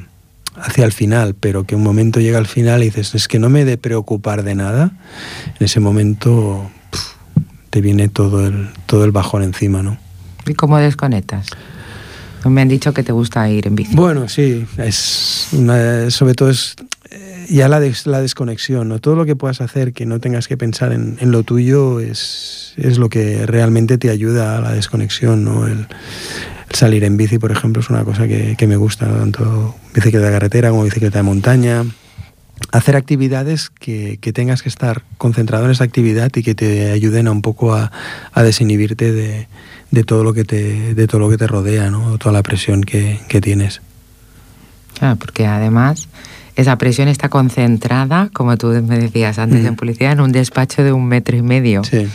[0.57, 3.49] hacia el final, pero que un momento llega al final y dices, es que no
[3.51, 4.93] me he de preocupar de nada.
[5.59, 6.71] En ese momento
[7.71, 9.99] te viene todo el, todo el bajón encima, ¿no?
[10.47, 11.47] ¿Y cómo desconectas?
[12.45, 13.95] Me han dicho que te gusta ir en bici.
[13.95, 16.75] Bueno, sí, es una- sobre todo es
[17.49, 18.99] ya la, des- la desconexión, ¿no?
[19.01, 22.73] Todo lo que puedas hacer que no tengas que pensar en, en lo tuyo es,
[22.77, 25.67] es lo que realmente te ayuda a la desconexión, ¿no?
[25.67, 25.87] El,
[26.69, 29.17] el salir en bici, por ejemplo, es una cosa que, que me gusta, ¿no?
[29.19, 31.85] tanto bicicleta de carretera como bicicleta de montaña.
[32.71, 37.27] Hacer actividades que, que tengas que estar concentrado en esa actividad y que te ayuden
[37.27, 37.91] a un poco a,
[38.33, 39.49] a desinhibirte de,
[39.91, 42.17] de todo lo que te, de todo lo que te rodea, ¿no?
[42.19, 43.83] Toda la presión que, que tienes.
[44.99, 46.09] Claro, porque además
[46.57, 49.67] esa presión está concentrada, como tú me decías antes Mm.
[49.67, 51.83] en publicidad, en un despacho de un metro y medio.
[51.85, 52.07] Sí,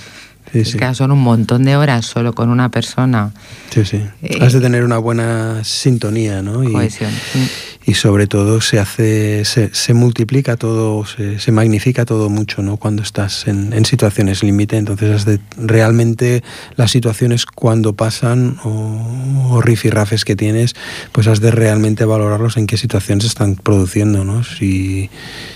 [0.52, 0.78] sí, Es sí.
[0.78, 3.32] que son un montón de horas solo con una persona.
[3.70, 4.02] sí, sí.
[4.22, 6.64] Eh, Has de tener una buena sintonía, ¿no?
[6.64, 7.12] Y, Cohesión.
[7.86, 12.76] Y sobre todo se hace, se, se multiplica todo, se, se magnifica todo mucho, ¿no?
[12.76, 16.44] Cuando estás en, en situaciones límite, entonces has de realmente
[16.76, 20.76] las situaciones cuando pasan o, o rifirrafes que tienes,
[21.14, 24.44] pues has de realmente valorarlos en qué situaciones están produciendo, ¿no?
[24.44, 25.10] Si,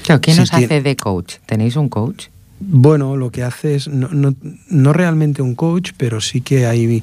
[0.04, 1.36] Claro, ¿quién si os hace de coach?
[1.46, 2.28] ¿Tenéis un coach?
[2.64, 4.36] Bueno, lo que hace es, no, no,
[4.70, 7.02] no realmente un coach, pero sí que hay,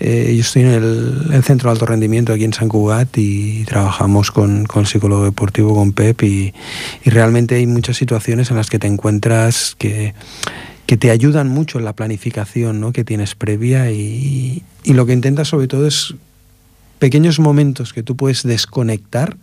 [0.00, 4.30] eh, yo estoy en el, Centro de Alto Rendimiento aquí en San Cugat y trabajamos
[4.30, 6.54] con, con psicólogo deportivo, con Pep, y,
[7.04, 10.14] y realmente hay muchas situaciones en las que te encuentras que,
[10.86, 12.92] que te ayudan mucho en la planificación ¿no?
[12.92, 16.14] que tienes previa y, y lo que intentas sobre todo es
[16.98, 19.36] pequeños momentos que tú puedes desconectar,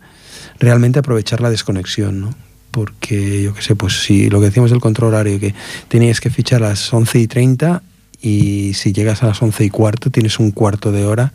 [0.58, 2.34] realmente aprovechar la desconexión, ¿no?
[2.72, 5.54] Porque yo qué sé, pues si lo que decíamos del control horario, que
[5.86, 7.82] tenías que fichar a las 11 y 30
[8.20, 11.32] y si llegas a las 11 y cuarto tienes un cuarto de hora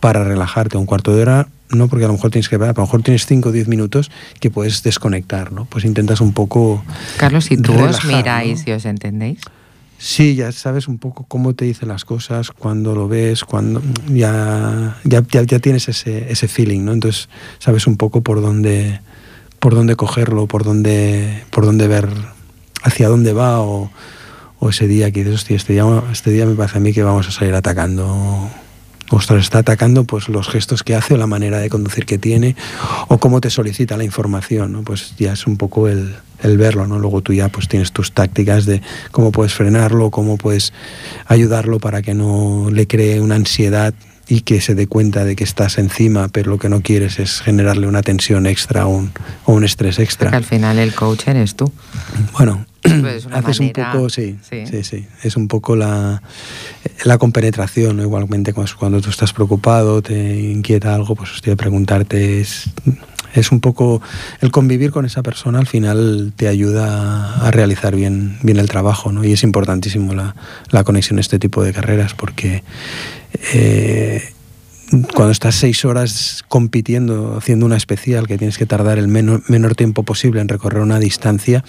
[0.00, 2.74] para relajarte, un cuarto de hora no porque a lo mejor tienes que a lo
[2.74, 4.10] mejor tienes 5 o 10 minutos
[4.40, 5.66] que puedes desconectar, ¿no?
[5.66, 6.84] Pues intentas un poco...
[7.18, 8.72] Carlos, si tú relajar, os miráis ¿no?
[8.72, 9.40] y os entendéis.
[9.98, 14.96] Sí, ya sabes un poco cómo te dicen las cosas, cuando lo ves, cuando ya,
[15.04, 16.92] ya, ya, ya tienes ese, ese feeling, ¿no?
[16.92, 19.00] Entonces sabes un poco por dónde,
[19.58, 22.08] por dónde cogerlo, por dónde, por dónde ver
[22.82, 23.90] hacia dónde va o,
[24.68, 27.28] ese día que dices, hostia, este día, este día me parece a mí que vamos
[27.28, 28.50] a salir atacando.
[29.10, 32.56] Ostras, está atacando pues los gestos que hace o la manera de conducir que tiene
[33.08, 34.82] o cómo te solicita la información, ¿no?
[34.82, 36.98] Pues ya es un poco el, el verlo, ¿no?
[36.98, 40.74] Luego tú ya pues tienes tus tácticas de cómo puedes frenarlo, cómo puedes
[41.24, 43.94] ayudarlo para que no le cree una ansiedad
[44.28, 47.40] y que se dé cuenta de que estás encima, pero lo que no quieres es
[47.40, 49.12] generarle una tensión extra o un,
[49.46, 50.26] o un estrés extra.
[50.26, 51.72] Porque al final el coach eres tú.
[52.34, 54.66] Bueno, Pues haces manera- un poco, sí, sí.
[54.66, 56.22] sí, sí, es un poco la,
[57.04, 58.02] la compenetración, ¿no?
[58.02, 62.64] igualmente cuando, cuando tú estás preocupado, te inquieta algo, pues hostia, preguntarte es,
[63.34, 64.00] es un poco
[64.40, 69.12] el convivir con esa persona al final te ayuda a realizar bien, bien el trabajo,
[69.12, 69.24] ¿no?
[69.24, 70.34] Y es importantísimo la,
[70.70, 72.62] la conexión en este tipo de carreras porque
[73.52, 74.22] eh,
[75.14, 79.74] cuando estás seis horas compitiendo, haciendo una especial, que tienes que tardar el menor, menor
[79.74, 81.64] tiempo posible en recorrer una distancia,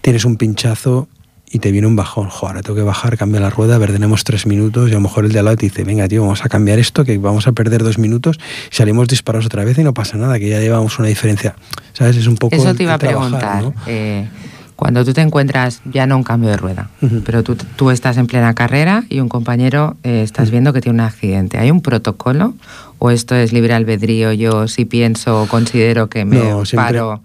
[0.00, 1.08] tienes un pinchazo
[1.50, 2.28] y te viene un bajón.
[2.28, 4.94] Joder, ahora tengo que bajar, cambiar la rueda, a ver, tenemos tres minutos y a
[4.94, 7.18] lo mejor el de al lado te dice, venga, tío, vamos a cambiar esto, que
[7.18, 8.38] vamos a perder dos minutos
[8.70, 11.56] salimos disparados otra vez y no pasa nada, que ya llevamos una diferencia.
[11.92, 12.16] ¿Sabes?
[12.16, 12.54] Es un poco...
[12.54, 13.62] Eso te iba a trabajar, preguntar.
[13.64, 13.74] ¿no?
[13.86, 14.28] eh,
[14.76, 16.88] cuando tú te encuentras ya no un cambio de rueda,
[17.26, 20.94] pero tú, tú estás en plena carrera y un compañero eh, estás viendo que tiene
[20.94, 22.54] un accidente, ¿hay un protocolo
[22.98, 24.32] o esto es libre albedrío?
[24.32, 27.20] Yo si pienso o considero que me No, siempre- paro.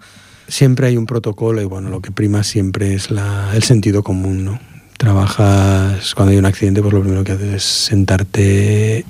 [0.48, 4.44] Siempre hay un protocolo y bueno, lo que prima siempre es la- el sentido común,
[4.44, 4.60] ¿no?
[4.96, 9.04] Trabajas, cuando hay un accidente, pues lo primero que haces es sentarte,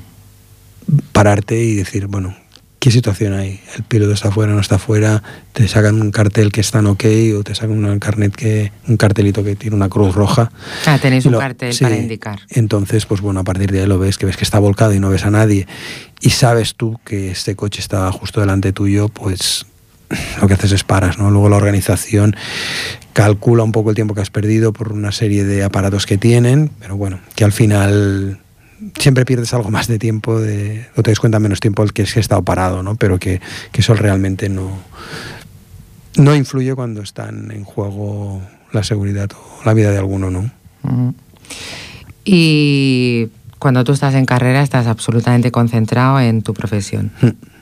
[1.13, 2.35] pararte y decir, bueno,
[2.81, 3.61] ¿qué situación hay?
[3.77, 5.23] ¿El piloto está fuera, no está fuera?
[5.53, 7.05] ¿Te sacan un cartel que están ok
[7.39, 10.51] o te sacan un carnet que, un cartelito que tiene una cruz roja?
[10.87, 11.85] Ah, tenéis un cartel sí.
[11.85, 12.41] para indicar.
[12.51, 15.01] Entonces, pues bueno, a partir de ahí lo ves, que ves que está volcado y
[15.01, 15.67] no ves a nadie,
[16.21, 19.67] y sabes tú que este coche está justo delante tuyo, pues
[20.41, 21.31] lo que haces es paras, ¿no?
[21.31, 22.37] Luego la organización
[23.13, 26.71] calcula un poco el tiempo que has perdido por una serie de aparatos que tienen,
[26.81, 28.39] pero bueno, que al final
[28.99, 32.03] siempre pierdes algo más de tiempo, de, o te des cuenta menos tiempo el que
[32.03, 32.97] es que he estado parado, ¿no?
[32.97, 33.41] Pero que,
[33.73, 34.71] que eso realmente no,
[36.17, 38.43] no influye cuando están en juego
[38.73, 40.51] la seguridad o la vida de alguno, ¿no?
[40.83, 41.15] Ujú.
[42.25, 43.29] Y
[43.59, 47.13] cuando tú estás en carrera estás absolutamente concentrado en tu profesión.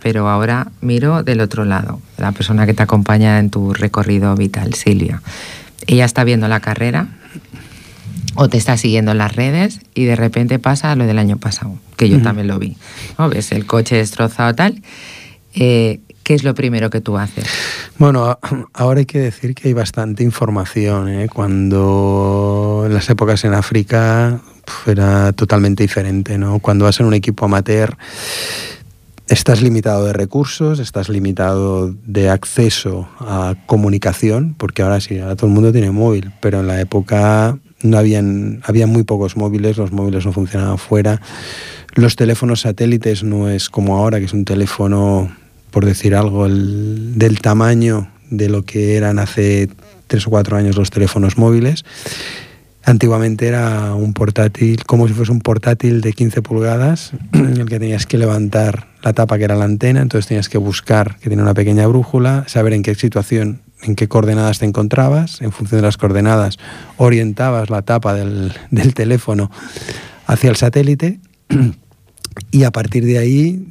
[0.04, 4.74] Pero ahora miro del otro lado, la persona que te acompaña en tu recorrido vital,
[4.74, 5.22] Silvia.
[5.86, 7.08] Ella está viendo la carrera
[8.34, 11.78] o te está siguiendo en las redes y de repente pasa lo del año pasado,
[11.96, 12.24] que yo Ujú.
[12.24, 12.76] también lo vi.
[13.18, 13.30] ¿no?
[13.30, 14.82] Ves el coche destrozado tal.
[15.54, 17.46] Eh, ¿Qué es lo primero que tú haces?
[17.96, 18.38] Bueno,
[18.74, 21.08] ahora hay que decir que hay bastante información.
[21.08, 21.28] ¿eh?
[21.32, 24.38] Cuando en las épocas en África
[24.86, 26.36] era totalmente diferente.
[26.36, 26.58] ¿no?
[26.58, 27.96] Cuando vas en un equipo amateur
[29.28, 35.46] estás limitado de recursos, estás limitado de acceso a comunicación, porque ahora sí, ahora todo
[35.46, 39.92] el mundo tiene móvil, pero en la época no habían, había muy pocos móviles, los
[39.92, 41.20] móviles no funcionaban fuera.
[41.94, 45.34] Los teléfonos satélites no es como ahora, que es un teléfono,
[45.70, 49.68] por decir algo, el- del tamaño de lo que eran hace
[50.06, 51.84] tres o cuatro años los teléfonos móviles.
[52.86, 57.78] Antiguamente era un portátil, como si fuese un portátil de 15 pulgadas, en el que
[57.78, 61.42] tenías que levantar la tapa que era la antena, entonces tenías que buscar que tenía
[61.42, 65.86] una pequeña brújula, saber en qué situación, en qué coordenadas te encontrabas, en función de
[65.86, 66.58] las coordenadas
[66.98, 69.50] orientabas la tapa del, del teléfono
[70.26, 71.20] hacia el satélite
[72.50, 73.66] y a partir de ahí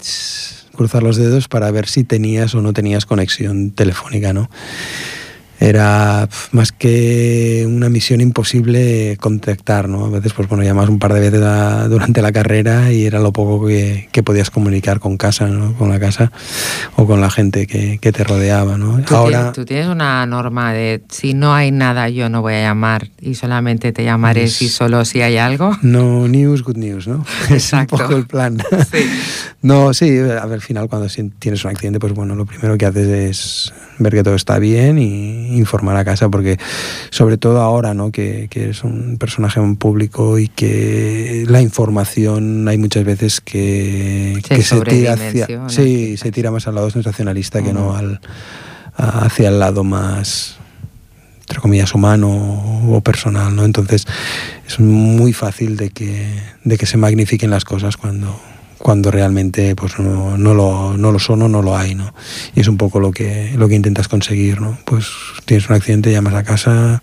[0.76, 4.49] cruzar los dedos para ver si tenías o no tenías conexión telefónica, ¿no?
[5.64, 10.05] Era más que una misión imposible contactar, ¿no?
[10.05, 13.20] A veces, pues bueno, llamas un par de veces a- durante la carrera y era
[13.20, 15.74] lo poco que, que podías comunicar con casa, ¿no?
[15.76, 16.32] Con la casa
[16.97, 18.99] o con la gente que, que te rodeaba, ¿no?
[19.05, 22.55] ¿Tú, Ahora, tienes, tú tienes una norma de si no hay nada yo no voy
[22.55, 25.78] a llamar y solamente te llamaré Es- si solo si hay algo?
[25.82, 27.24] no news, good news, ¿no?
[27.43, 27.97] Es un Exacto.
[27.97, 28.57] poco el plan.
[28.91, 29.05] Sí.
[29.61, 31.07] No, sí, a ver, al final cuando
[31.39, 34.97] tienes un accidente, pues bueno, lo primero que haces es ver que todo está bien
[34.99, 36.58] y informar a casa, porque
[37.10, 38.12] sobre todo ahora, ¿no?
[38.12, 44.39] Que, que eres un personaje en público y que la información hay muchas veces que
[44.47, 45.45] Se que se tira hacia...
[45.45, 46.20] sobredimensiona, Sí, quizás.
[46.20, 48.20] se tira más al lado sensacionalista que no al,
[48.95, 50.58] hacia el lado más
[51.41, 52.30] entre comillas humano
[52.89, 53.66] o personal, ¿no?
[53.66, 54.08] Entonces
[54.66, 56.34] es muy fácil de que,
[56.64, 58.39] de que se magnifiquen las cosas cuando,
[58.84, 62.14] cuando realmente pues no, no, lo, no lo son o no lo hay, ¿no?
[62.54, 64.78] Y es un poco lo que, lo que intentas conseguir, ¿no?
[64.84, 65.08] Pues
[65.46, 67.02] tienes un accidente, llamas a casa,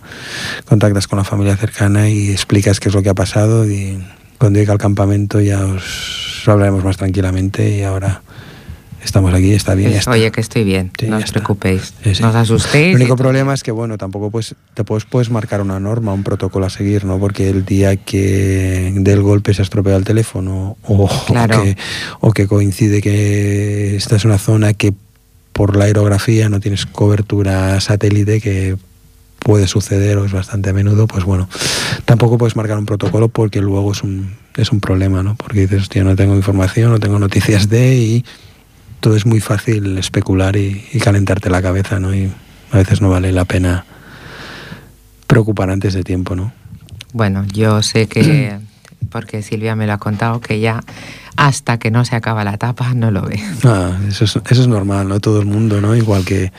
[0.67, 3.99] contactas con la familia cercana y explicas qué es lo que ha pasado y
[4.37, 8.21] cuando llegue al campamento ya os hablaremos más tranquilamente y ahora
[9.03, 9.93] estamos aquí, está bien.
[9.93, 12.95] Pues, oye, que estoy bien, no os preocupéis, no os asustéis.
[12.95, 16.23] El único problema es que, bueno, tampoco pues, te puedes, puedes marcar una norma, un
[16.23, 17.19] protocolo a seguir, ¿no?
[17.19, 21.09] Porque el día que del golpe se ha estropeado el teléfono o,
[21.63, 21.77] que,
[22.21, 24.93] o que coincide que esta es una zona que
[25.53, 28.77] por la aerografía no tienes cobertura satélite que
[29.41, 31.49] puede suceder o es bastante a menudo, pues bueno,
[32.05, 35.35] tampoco puedes marcar un protocolo porque luego es un, es un problema, ¿no?
[35.35, 38.25] Porque dices, hostia, no tengo información, no tengo noticias de y
[39.01, 42.15] todo es muy fácil especular y, calentarte la cabeza, ¿no?
[42.15, 42.31] Y
[42.71, 43.85] a veces no vale la pena
[45.27, 46.53] preocupar antes de tiempo, ¿no?
[47.13, 48.59] Bueno, yo sé que,
[49.11, 50.81] porque Silvia me lo ha contado, que ya
[51.37, 53.41] hasta que no se acaba la etapa no lo ve.
[53.65, 55.21] Ah, eso, es, eso es normal, ¿no?
[55.21, 55.97] Todo el mundo, ¿no?
[55.97, 56.53] Igual que,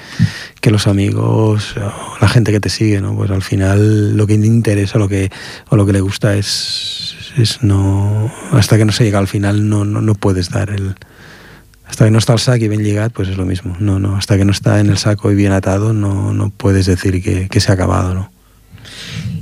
[0.59, 3.15] que los amigos, o la gente que te sigue, ¿no?
[3.15, 5.31] Pues al final lo que te interesa lo que,
[5.69, 8.31] o lo que le gusta es, es no...
[8.51, 10.95] Hasta que no se llega al final no, no, no puedes dar el,
[11.91, 13.75] hasta que no está el saco y bien llegado, pues es lo mismo.
[13.81, 16.85] No, no, hasta que no está en el saco y bien atado, no, no puedes
[16.85, 18.31] decir que, que, se ha acabado, ¿no?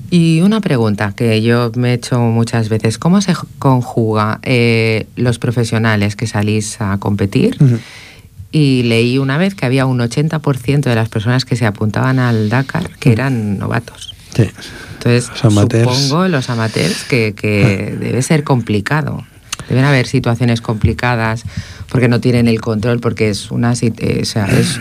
[0.10, 5.38] Y una pregunta que yo me he hecho muchas veces, ¿cómo se conjuga eh, los
[5.38, 7.56] profesionales que salís a competir?
[7.60, 7.80] Uh -huh.
[8.52, 12.50] Y leí una vez que había un 80% de las personas que se apuntaban al
[12.50, 14.16] Dakar que eran novatos.
[14.36, 14.50] Sí.
[14.94, 18.00] Entonces, los supongo los amateurs que, que ah.
[18.00, 19.24] debe ser complicado.
[19.70, 21.44] Deben haber situaciones complicadas
[21.90, 24.80] porque no tienen el control, porque es una, o sea, es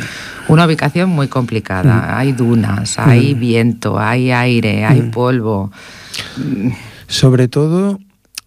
[0.49, 1.95] una ubicación muy complicada.
[1.95, 2.19] Mm.
[2.19, 3.39] Hay dunas, hay mm.
[3.39, 5.11] viento, hay aire, hay mm.
[5.11, 5.71] polvo.
[7.07, 7.99] Sobre todo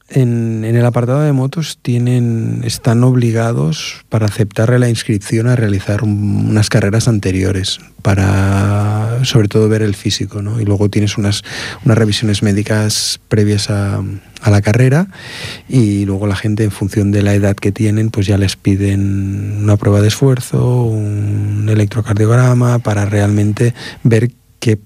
[0.10, 6.04] en, en, el apartado de motos tienen, están obligados para aceptarle la inscripción a realizar
[6.04, 10.59] un, unas carreras anteriores, para sobre todo ver el físico, ¿no?
[10.59, 11.43] Y luego tienes unas,
[11.86, 14.03] unas revisiones médicas previas a,
[14.49, 15.07] la carrera
[15.69, 19.59] y luego la gente en función de la edad que tienen pues ya les piden
[19.61, 24.80] una prueba de esfuerzo, un electrocardiograma para realmente ver qué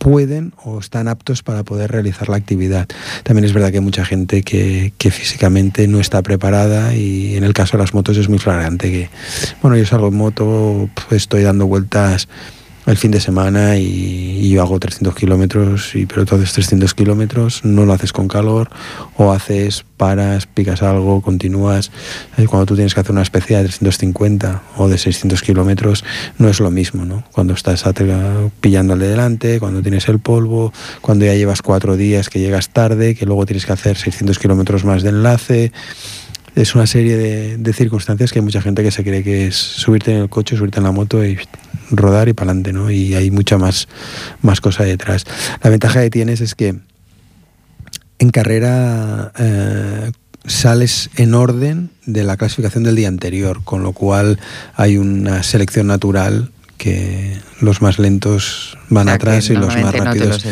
[0.00, 2.88] pueden o están aptos para poder realizar la actividad.
[3.22, 7.44] También es verdad que hay mucha gente que, que, físicamente no está preparada y en
[7.44, 9.10] el caso de las motos es muy flagrante que,
[9.60, 12.28] bueno, yo salgo en moto, pues estoy dando vueltas
[12.86, 17.64] el fin de semana y, y yo hago 300 kilómetros, y, pero entonces 300 kilómetros
[17.64, 18.70] no lo haces con calor
[19.16, 21.90] o haces, paras, picas algo, continúas.
[22.48, 26.04] Cuando tú tienes que hacer una especie de 350 o de 600 kilómetros
[26.38, 27.24] no es lo mismo, ¿no?
[27.32, 27.84] Cuando estás
[28.60, 32.70] pillando al de delante, cuando tienes el polvo, cuando ya llevas cuatro días que llegas
[32.70, 35.72] tarde, que luego tienes que hacer 600 kilómetros más de enlace
[36.54, 39.56] es una serie de, de, circunstancias que hay mucha gente que se cree que es
[39.56, 41.38] subirte en el coche, subirte en la moto y
[41.90, 42.90] rodar y para adelante, ¿no?
[42.90, 43.88] Y hay mucha más,
[44.42, 45.24] más cosa detrás.
[45.62, 46.76] La ventaja que tienes es que
[48.18, 50.12] en carrera eh,
[50.44, 54.38] sales en orden de la clasificación del día anterior, con lo cual
[54.76, 59.94] hay una selección natural que los más lentos van o sea, atrás y los más
[59.94, 60.44] rápidos.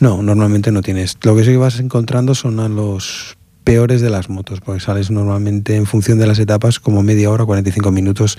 [0.00, 1.16] No, no, normalmente no tienes.
[1.22, 5.10] Lo que sí que vas encontrando son a los peores de las motos, porque sales
[5.10, 8.38] normalmente en función de las etapas como media hora, 45 minutos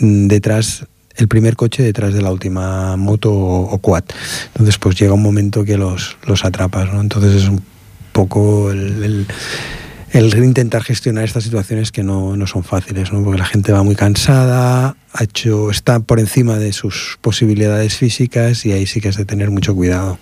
[0.00, 0.86] detrás
[1.16, 4.04] el primer coche detrás de la última moto o, o quad.
[4.48, 7.00] Entonces, pues llega un momento que los, los atrapas, ¿no?
[7.00, 7.62] Entonces es un
[8.12, 9.26] poco el, el,
[10.12, 13.22] el intentar gestionar estas situaciones que no, no, son fáciles, ¿no?
[13.22, 18.66] porque la gente va muy cansada, ha hecho, está por encima de sus posibilidades físicas
[18.66, 20.18] y ahí sí que has de tener mucho cuidado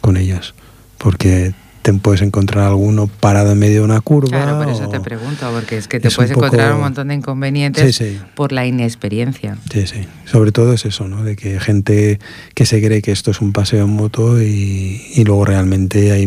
[0.00, 0.54] con ellas,
[0.98, 1.54] porque
[1.94, 4.28] puedes encontrar alguno parado en medio de una curva.
[4.28, 6.46] Claro, por eso te pregunto, porque es que te es puedes un poco...
[6.46, 8.20] encontrar un montón de inconvenientes sí, sí.
[8.34, 9.56] por la inexperiencia.
[9.72, 10.06] Sí, sí.
[10.24, 11.24] Sobre todo es eso, ¿no?
[11.24, 12.18] De que gente
[12.54, 16.26] que se cree que esto es un paseo en moto y, y luego realmente hay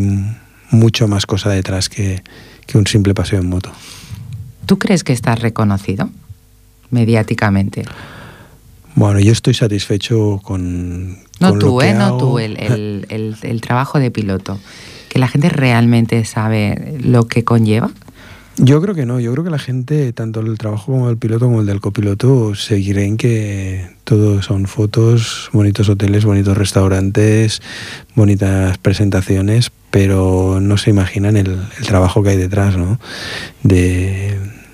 [0.71, 2.23] mucho más cosa detrás que,
[2.65, 3.71] que un simple paseo en moto.
[4.65, 6.09] ¿Tú crees que estás reconocido
[6.89, 7.83] mediáticamente?
[8.95, 11.19] Bueno, yo estoy satisfecho con.
[11.39, 11.91] No con tú, lo que ¿eh?
[11.91, 12.09] hago.
[12.09, 14.59] No tú, el, el, el, el trabajo de piloto
[15.11, 17.91] que la gente realmente sabe lo que conlleva?
[18.57, 21.47] Yo creo que no, yo creo que la gente, tanto el trabajo como el piloto
[21.47, 27.61] como el del copiloto, seguirán que todo son fotos, bonitos hoteles, bonitos restaurantes,
[28.15, 32.99] bonitas presentaciones, pero no se imaginan el, trabajo que hay detrás, ¿no?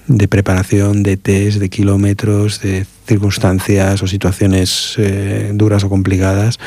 [0.07, 6.59] De preparación, de test, de kilómetros, de circunstancias o situaciones eh, duras o complicadas.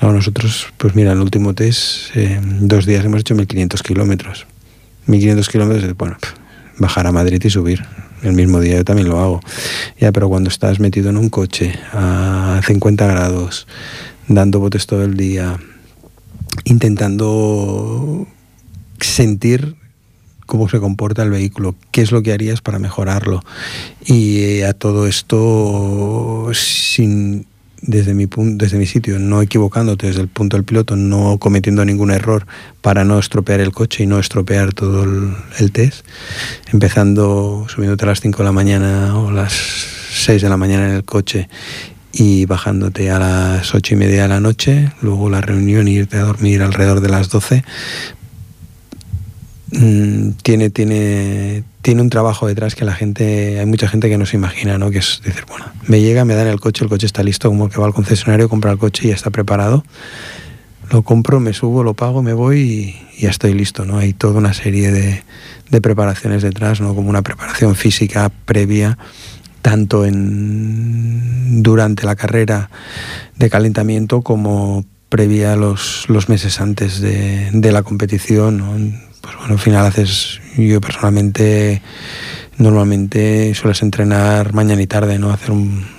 [0.00, 4.46] No, nosotros, pues mira, el último test, eh, dos días hemos hecho 1500 kilómetros.
[5.06, 6.16] 1500 kilómetros, bueno,
[6.78, 7.84] bajar a Madrid y subir.
[8.22, 9.40] El mismo día yo también lo hago.
[10.00, 13.66] Ya, pero cuando estás metido en un coche a 50 grados,
[14.28, 15.58] dando botes todo el día,
[16.64, 18.26] intentando
[19.00, 19.76] sentir
[20.46, 23.42] cómo se comporta el vehículo, qué es lo que harías para mejorarlo.
[24.04, 27.46] Y eh, a todo esto, sin,
[27.82, 32.10] desde, mi, desde mi sitio, no equivocándote desde el punto del piloto, no cometiendo ningún
[32.10, 32.46] error
[32.80, 36.06] para no estropear el coche y no estropear todo el, test,
[36.72, 40.94] empezando subiéndote a las 5 de la mañana o las 6 de la mañana en
[40.96, 41.48] el coche
[42.12, 46.16] y bajándote a las ocho y media de la noche, luego la reunión y irte
[46.16, 47.64] a dormir alrededor de las 12,
[49.70, 54.26] Mm, tiene, tiene, tiene un trabajo detrás que la gente, hay mucha gente que no
[54.26, 54.90] se imagina, ¿no?
[54.90, 57.68] Que es decir, bueno, me llega, me dan el coche, el coche está listo, como
[57.68, 59.84] que va al concesionario, compra el coche y ya está preparado.
[60.90, 63.98] Lo compro, me subo, lo pago, me voy y, ya estoy listo, ¿no?
[63.98, 65.22] Hay toda una serie de,
[65.70, 66.94] de preparaciones detrás, ¿no?
[66.94, 68.98] Como una preparación física previa,
[69.62, 72.68] tanto en durante la carrera
[73.36, 78.76] de calentamiento como previa los, los meses antes de, de la competición, ¿no?
[79.24, 81.80] Pues bueno, al final haces, yo personalmente
[82.58, 85.30] normalmente sueles entrenar mañana y tarde, ¿no?
[85.30, 85.50] Hacer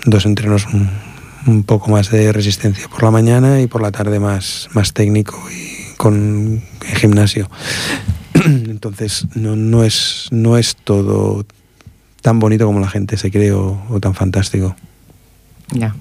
[0.05, 0.67] dos entrenos
[1.47, 5.39] un, poco más de resistencia por la mañana y por la tarde más, más técnico
[5.51, 7.49] y con gimnasio.
[8.45, 11.45] Entonces no, no, es, no es todo
[12.21, 14.75] tan bonito como la gente se cree o, o tan fantástico.
[15.71, 15.95] Ya.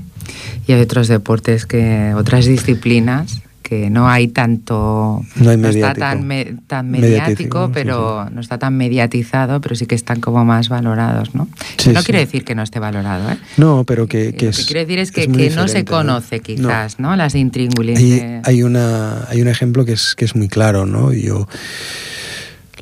[0.67, 5.95] Y hay otros deportes que, otras disciplinas que no hay tanto no, hay no está
[5.95, 8.35] tan, me, tan mediático, pero sí, sí.
[8.35, 11.49] no está tan mediatizado pero sí que están como más valorados no
[11.79, 13.39] sí, no quiere decir que no esté valorado ¿eh?
[13.57, 15.87] no pero que, que lo es, que quiere decir es que, es que no se
[15.87, 20.37] conoce quizás no, las intríngulis hay, hay, una hay un ejemplo que es que es
[20.37, 21.49] muy claro no yo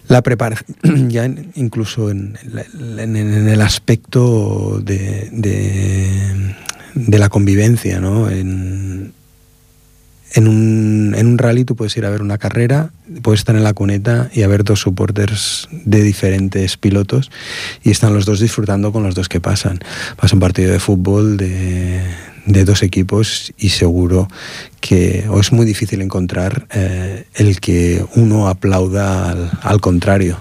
[0.08, 0.76] la preparación,
[1.10, 2.36] ya incluso en,
[2.98, 6.54] en, en, el aspecto de, de,
[6.94, 8.28] de la convivencia, ¿no?
[8.28, 9.14] En,
[10.34, 12.90] en un, en un, rally tú puedes ir a ver una carrera,
[13.22, 17.30] puedes estar en la cuneta y a ver dos supporters de diferentes pilotos
[17.82, 19.80] y están los dos disfrutando con los dos que pasan.
[20.16, 22.02] Pasa un partido de fútbol de,
[22.46, 24.28] de dos equipos y seguro
[24.80, 30.38] que o es muy difícil encontrar eh, el que uno aplauda al, al contrario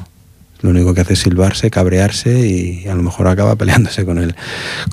[0.61, 4.35] lo único que hace es silbarse, cabrearse y a lo mejor acaba peleándose con el,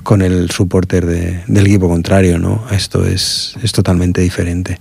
[0.03, 2.65] con el supporter de, del equipo contrario, ¿no?
[2.71, 4.79] Esto es, es totalmente diferente.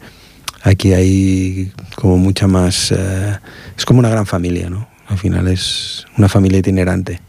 [0.63, 2.93] Aquí hay como mucha más...
[2.93, 3.39] Eh,
[3.77, 4.89] es como una gran familia, ¿no?
[5.07, 7.21] Al final es una familia itinerante.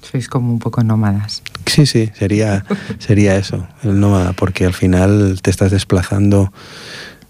[0.00, 1.42] Sois como un poco nómadas.
[1.66, 2.64] Sí, sí, sería,
[2.98, 6.52] sería eso, el nómada, porque al final te estás desplazando...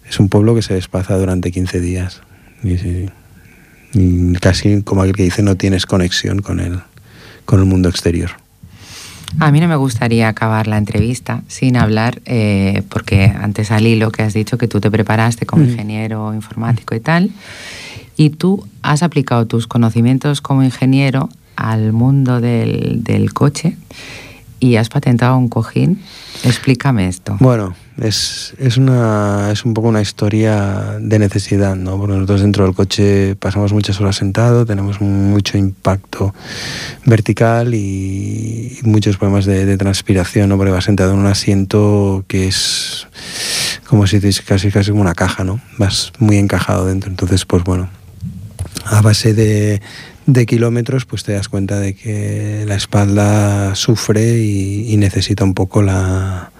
[0.09, 2.20] Es un pueblo que se desplaza durante 15 días.
[2.62, 3.09] Y, sí,
[4.41, 6.81] casi como aquel que dice no tienes conexión con el,
[7.45, 8.31] con el mundo exterior.
[9.41, 14.13] A mí no me gustaría acabar la entrevista sin hablar, eh, porque antes al hilo
[14.13, 15.71] que has dicho que tú te preparaste como mm.
[15.71, 17.33] ingeniero informático y tal,
[18.17, 23.77] y tú has aplicado tus conocimientos como ingeniero al mundo del, del coche
[24.61, 26.01] y has patentado un cojín.
[26.45, 27.37] Explícame esto.
[27.41, 31.97] Bueno, es, es, una, es un poco una historia de necesidad, ¿no?
[31.97, 36.35] Porque nosotros dentro del coche pasamos muchas horas sentados, tenemos mucho impacto
[37.05, 40.57] vertical y, muchos problemas de, transpiración, ¿no?
[40.57, 43.07] Porque vas sentado en un asiento que es
[43.87, 45.61] como si dices casi, casi como una caja, ¿no?
[45.79, 47.11] Vas muy encajado dentro.
[47.11, 47.89] Entonces, pues bueno,
[48.85, 49.81] a base de,
[50.27, 55.83] de kilómetros, pues te das cuenta de que la espalda sufre y necesita un poco
[55.83, 56.51] la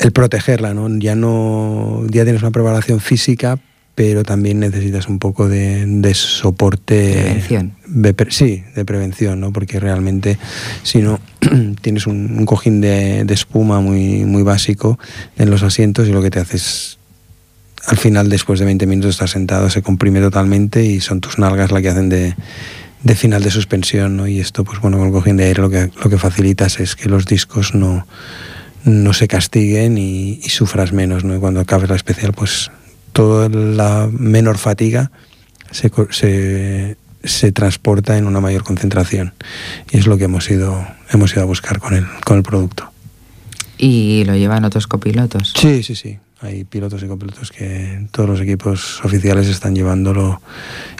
[0.00, 0.88] el protegerla, ¿no?
[0.98, 3.58] Ya no ya tienes una preparación física,
[3.94, 7.12] pero también necesitas un poco de, de soporte.
[7.12, 7.74] Prevención.
[7.86, 9.52] De, sí, de prevención, ¿no?
[9.52, 10.38] Porque realmente,
[10.82, 11.20] si no,
[11.82, 14.98] tienes un, un cojín de, de, espuma muy, muy básico
[15.36, 16.98] en los asientos y lo que te hace es
[17.86, 21.72] al final, después de 20 minutos, estás sentado, se comprime totalmente y son tus nalgas
[21.72, 22.34] las que hacen de,
[23.02, 24.26] de final de suspensión, ¿no?
[24.26, 26.94] Y esto, pues bueno, con el cojín de aire lo que, lo que facilitas es
[26.94, 28.06] que los discos no,
[28.84, 31.36] no se castiguen y, y sufras menos, ¿no?
[31.36, 32.70] Y cuando acabes la especial, pues
[33.12, 35.10] toda la menor fatiga
[35.70, 39.34] se, se, se, transporta en una mayor concentración.
[39.90, 42.90] Y es lo que hemos ido, hemos ido a buscar con el, con el producto.
[43.78, 45.54] ¿Y lo llevan otros copilotos?
[45.56, 46.18] Sí, sí, sí.
[46.42, 50.40] Hay pilotos y copilotos que todos los equipos oficiales están llevándolo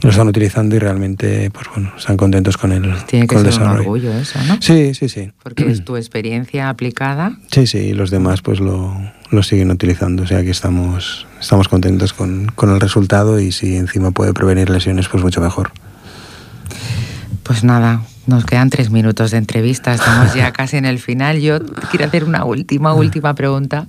[0.03, 3.47] y lo están utilizando y realmente, pues bueno, están contentos con el, Tiene que con
[3.47, 3.81] el ser un desarrollo.
[3.81, 4.61] orgullo eso, ¿no?
[4.61, 5.33] Sí, sí, sí.
[5.43, 7.39] Porque es tu experiencia aplicada.
[7.51, 8.95] Sí, sí, y los demás pues lo,
[9.31, 10.25] lo siguen utilizando.
[10.25, 14.69] O sea que estamos, estamos contentos con, con el resultado y si encima puede prevenir
[14.69, 15.73] lesiones, pues mucho mejor.
[17.45, 21.41] Pues nada, nos quedan tres minutos de entrevista, estamos ya casi en el final.
[21.41, 21.61] Yo
[21.91, 23.87] quiero hacer una última, última pregunta.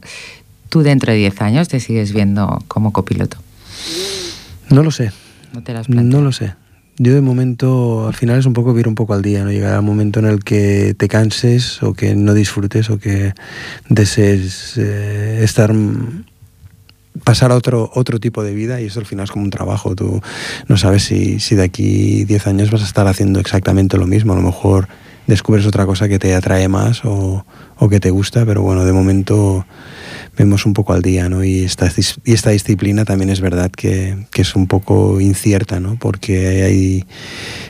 [0.71, 3.35] ¿Tú dentro de 10 años te sigues viendo como copiloto?
[4.69, 5.11] No lo sé,
[5.51, 6.53] ¿No te las no lo sé.
[6.97, 9.51] Yo de momento, al final es un poco vivir un poco al día, ¿no?
[9.51, 13.33] Llegará un momento en el que te canses o que no disfrutes o que
[13.89, 15.75] desees eh, estar
[17.25, 19.93] pasar a otro, otro tipo de vida y eso al final es como un trabajo.
[19.93, 20.21] Tú
[20.69, 24.31] no sabes si, si de aquí 10 años vas a estar haciendo exactamente lo mismo.
[24.31, 24.87] A lo mejor
[25.27, 27.45] descubres otra cosa que te atrae más o,
[27.77, 29.65] o que te gusta, pero bueno, de momento
[30.37, 31.43] vemos un poco al día, ¿no?
[31.43, 31.91] Y esta,
[32.25, 35.97] y esta disciplina también es verdad que, que es un poco incierta, ¿no?
[35.99, 37.05] Porque hay,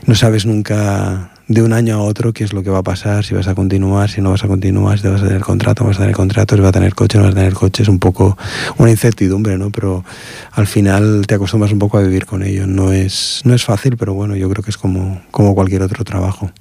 [0.06, 3.26] no sabes nunca de un año a otro qué es lo que va a pasar,
[3.26, 5.84] si vas a continuar, si no vas a continuar, si te vas a tener contrato,
[5.84, 7.90] vas a tener contrato, si vas a tener coche, no vas a tener coche, es
[7.90, 8.38] un poco
[8.78, 9.70] una incertidumbre, ¿no?
[9.70, 10.06] Pero
[10.54, 12.68] al final te acostumbras un poco a vivir con ello.
[12.68, 16.06] No es, no es fácil, pero bueno, yo creo que es como, como cualquier otro
[16.06, 16.52] trabajo.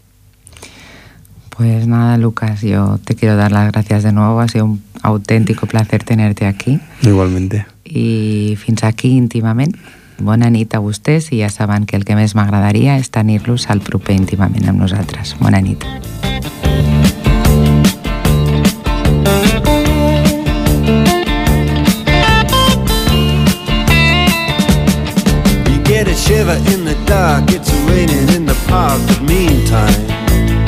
[1.56, 4.40] Pues nada, Lucas, yo te quiero dar las gracias de nuevo.
[4.40, 6.80] Ha sido un auténtico placer tenerte aquí.
[7.02, 7.66] Igualmente.
[7.84, 9.76] I fins aquí íntimament.
[10.20, 13.80] Bona nit a vostès i ja saben que el que més m'agradaria és tenir-los al
[13.80, 15.34] proper íntimament amb nosaltres.
[15.40, 15.84] Bona nit.
[25.66, 30.59] You get a shiver in the dark, it's raining in the park, but meantime.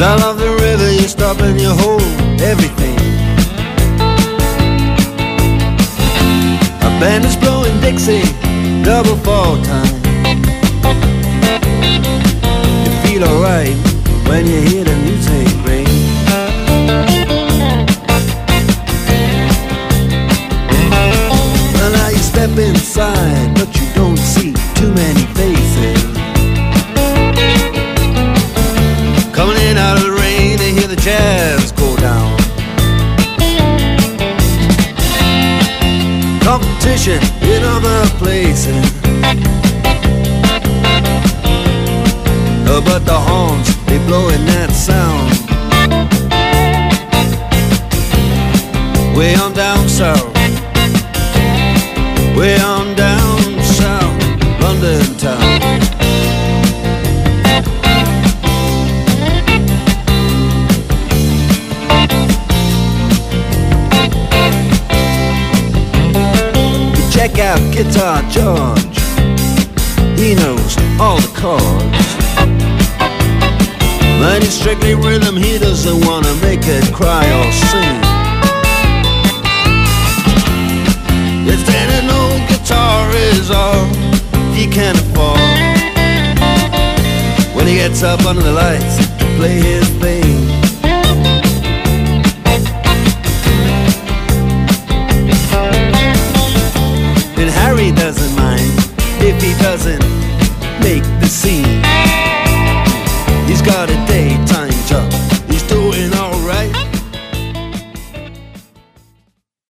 [0.00, 2.00] Sound of the river, you stop and you hold
[2.40, 2.96] everything.
[6.80, 8.22] A band is blowing Dixie,
[8.82, 10.09] double fall time.
[67.82, 68.98] Guitar George.
[70.20, 72.08] He knows all the chords.
[74.20, 78.00] But he's strictly rhythm, he doesn't wanna make it cry or sing.
[81.48, 83.86] If any old guitar is all
[84.52, 85.40] he can afford
[87.56, 90.19] When he gets up under the lights to play his thing
[99.62, 100.02] doesn't
[100.82, 101.69] make the scene.